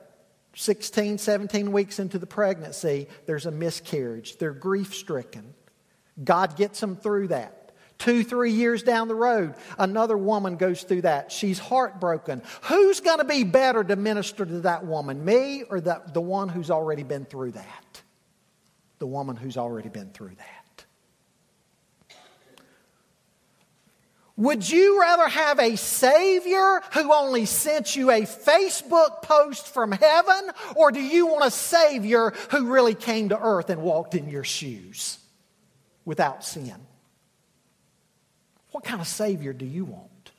16, 0.55 1.17
17 1.17 1.71
weeks 1.71 1.97
into 1.97 2.19
the 2.19 2.27
pregnancy, 2.27 3.07
there's 3.25 3.47
a 3.47 3.51
miscarriage. 3.51 4.37
They're 4.37 4.51
grief 4.51 4.93
stricken. 4.93 5.55
God 6.23 6.55
gets 6.55 6.79
them 6.79 6.95
through 6.95 7.29
that. 7.29 7.62
Two, 8.03 8.25
three 8.25 8.51
years 8.51 8.83
down 8.83 9.07
the 9.07 9.15
road, 9.15 9.55
another 9.79 10.17
woman 10.17 10.57
goes 10.57 10.83
through 10.83 11.03
that. 11.03 11.31
She's 11.31 11.57
heartbroken. 11.57 12.41
Who's 12.63 12.99
going 12.99 13.19
to 13.19 13.23
be 13.23 13.45
better 13.45 13.81
to 13.81 13.95
minister 13.95 14.45
to 14.45 14.59
that 14.59 14.85
woman, 14.85 15.23
me 15.23 15.63
or 15.63 15.79
the, 15.79 16.01
the 16.11 16.19
one 16.19 16.49
who's 16.49 16.69
already 16.69 17.03
been 17.03 17.23
through 17.23 17.51
that? 17.51 18.01
The 18.99 19.07
woman 19.07 19.37
who's 19.37 19.55
already 19.55 19.87
been 19.87 20.09
through 20.09 20.35
that. 20.35 20.85
Would 24.35 24.69
you 24.69 24.99
rather 24.99 25.29
have 25.29 25.59
a 25.59 25.77
Savior 25.77 26.81
who 26.91 27.13
only 27.13 27.45
sent 27.45 27.95
you 27.95 28.11
a 28.11 28.23
Facebook 28.23 29.21
post 29.21 29.73
from 29.73 29.93
heaven, 29.93 30.51
or 30.75 30.91
do 30.91 30.99
you 30.99 31.27
want 31.27 31.45
a 31.45 31.51
Savior 31.51 32.33
who 32.51 32.69
really 32.69 32.95
came 32.95 33.29
to 33.29 33.39
earth 33.39 33.69
and 33.69 33.81
walked 33.81 34.13
in 34.13 34.27
your 34.27 34.43
shoes 34.43 35.19
without 36.03 36.43
sin? 36.43 36.75
What 38.73 38.83
kind 38.83 38.99
of 38.99 39.07
Savior 39.07 39.53
do 39.53 39.65
you 39.65 39.85
want? 39.85 40.31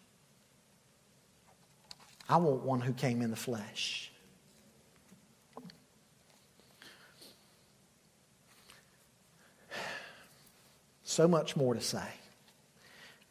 I 2.28 2.36
want 2.38 2.64
one 2.64 2.80
who 2.80 2.92
came 2.92 3.22
in 3.22 3.30
the 3.30 3.36
flesh. 3.36 4.10
So 11.04 11.28
much 11.28 11.54
more 11.54 11.74
to 11.74 11.80
say. 11.80 12.02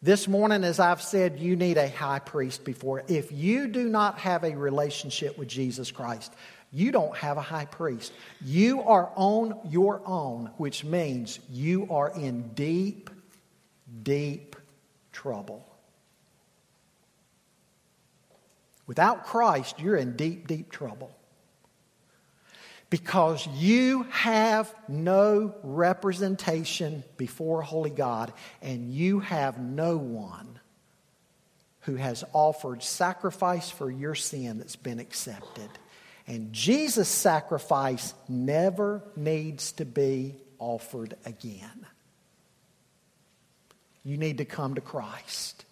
This 0.01 0.30
morning, 0.30 0.64
as 0.64 0.80
I've 0.80 1.01
said, 1.01 1.38
you 1.38 1.58
need 1.58 1.76
a 1.76 1.89
high 1.89 2.20
priest 2.20 2.64
before. 2.64 3.04
If 3.10 3.30
you 3.30 3.68
do 3.68 3.89
not 3.89 4.20
have 4.20 4.45
a 4.45 4.56
relationship 4.56 5.38
with 5.38 5.49
Jesus 5.49 5.91
Christ, 5.91 6.34
you 6.72 6.93
don't 6.93 7.16
have 7.18 7.36
a 7.36 7.41
high 7.41 7.66
priest. 7.66 8.14
You 8.39 8.84
are 8.84 9.12
on 9.16 9.60
your 9.70 10.01
own, 10.06 10.51
which 10.56 10.86
means 10.86 11.39
you 11.51 11.88
are 11.89 12.10
in 12.16 12.54
deep, 12.54 13.10
deep 14.04 14.53
trouble. 15.14 15.66
Without 18.86 19.26
Christ, 19.26 19.80
you're 19.80 19.95
in 19.95 20.16
deep, 20.18 20.47
deep 20.47 20.70
trouble. 20.72 21.16
Because 22.89 23.47
you 23.47 24.03
have 24.11 24.74
no 24.88 25.55
representation 25.64 27.03
before 27.18 27.61
holy 27.61 27.89
God, 27.89 28.34
and 28.61 28.91
you 28.91 29.20
have 29.22 29.59
no 29.59 29.97
one 29.97 30.59
who 31.82 31.95
has 31.95 32.24
offered 32.34 32.84
sacrifice 32.84 33.70
for 33.70 33.89
your 33.89 34.16
sin 34.16 34.57
that's 34.57 34.76
been 34.76 34.99
accepted. 34.99 35.70
And 36.28 36.53
Jesus' 36.53 37.09
sacrifice 37.09 38.14
never 38.30 39.01
needs 39.16 39.72
to 39.74 39.86
be 39.86 40.36
offered 40.59 41.16
again 41.26 41.86
you 44.04 44.18
need 44.18 44.39
to 44.39 44.45
come 44.45 44.76
to 44.76 44.82
Christ. 44.82 45.66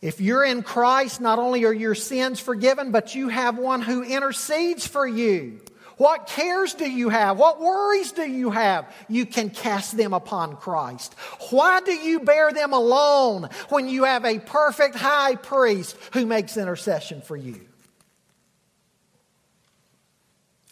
If 0.00 0.20
you're 0.20 0.44
in 0.44 0.62
Christ, 0.62 1.20
not 1.20 1.38
only 1.38 1.64
are 1.64 1.72
your 1.72 1.94
sins 1.94 2.40
forgiven, 2.40 2.90
but 2.90 3.14
you 3.14 3.28
have 3.28 3.58
one 3.58 3.82
who 3.82 4.02
intercedes 4.02 4.86
for 4.86 5.06
you. 5.06 5.60
What 5.98 6.26
cares 6.26 6.72
do 6.72 6.90
you 6.90 7.10
have? 7.10 7.36
What 7.36 7.60
worries 7.60 8.12
do 8.12 8.22
you 8.22 8.50
have? 8.50 8.90
You 9.06 9.26
can 9.26 9.50
cast 9.50 9.98
them 9.98 10.14
upon 10.14 10.56
Christ. 10.56 11.12
Why 11.50 11.82
do 11.82 11.92
you 11.92 12.20
bear 12.20 12.50
them 12.52 12.72
alone 12.72 13.50
when 13.68 13.86
you 13.86 14.04
have 14.04 14.24
a 14.24 14.38
perfect 14.38 14.94
high 14.94 15.34
priest 15.34 15.94
who 16.14 16.24
makes 16.24 16.56
intercession 16.56 17.20
for 17.20 17.36
you? 17.36 17.60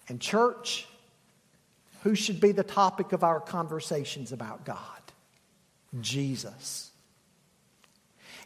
And, 0.09 0.19
church, 0.19 0.88
who 2.09 2.15
should 2.15 2.41
be 2.41 2.53
the 2.53 2.65
topic 2.65 3.13
of 3.13 3.23
our 3.23 3.39
conversations 3.39 4.33
about 4.33 4.65
God? 4.65 4.79
Jesus. 6.01 6.91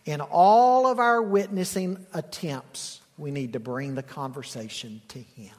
In 0.04 0.20
all 0.20 0.88
of 0.88 0.98
our 0.98 1.22
witnessing 1.22 2.04
attempts, 2.12 3.00
we 3.16 3.30
need 3.30 3.52
to 3.52 3.60
bring 3.60 3.94
the 3.94 4.02
conversation 4.02 5.00
to 5.06 5.20
Him. 5.20 5.54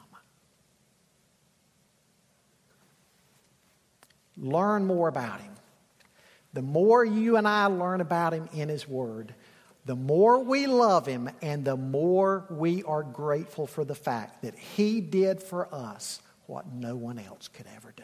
Learn 4.35 4.85
more 4.85 5.07
about 5.07 5.39
Him. 5.39 5.53
The 6.51 6.61
more 6.61 7.05
you 7.05 7.37
and 7.37 7.47
I 7.47 7.67
learn 7.67 8.01
about 8.01 8.33
Him 8.33 8.49
in 8.53 8.67
His 8.67 8.85
Word, 8.85 9.33
the 9.85 9.95
more 9.95 10.43
we 10.43 10.67
love 10.67 11.05
Him 11.05 11.29
and 11.41 11.63
the 11.63 11.77
more 11.77 12.47
we 12.49 12.83
are 12.83 13.03
grateful 13.03 13.65
for 13.65 13.85
the 13.85 13.95
fact 13.95 14.41
that 14.41 14.59
He 14.59 14.99
did 14.99 15.41
for 15.41 15.73
us 15.73 16.19
what 16.47 16.71
no 16.73 16.95
one 16.95 17.19
else 17.19 17.47
could 17.47 17.67
ever 17.75 17.93
do. 17.95 18.03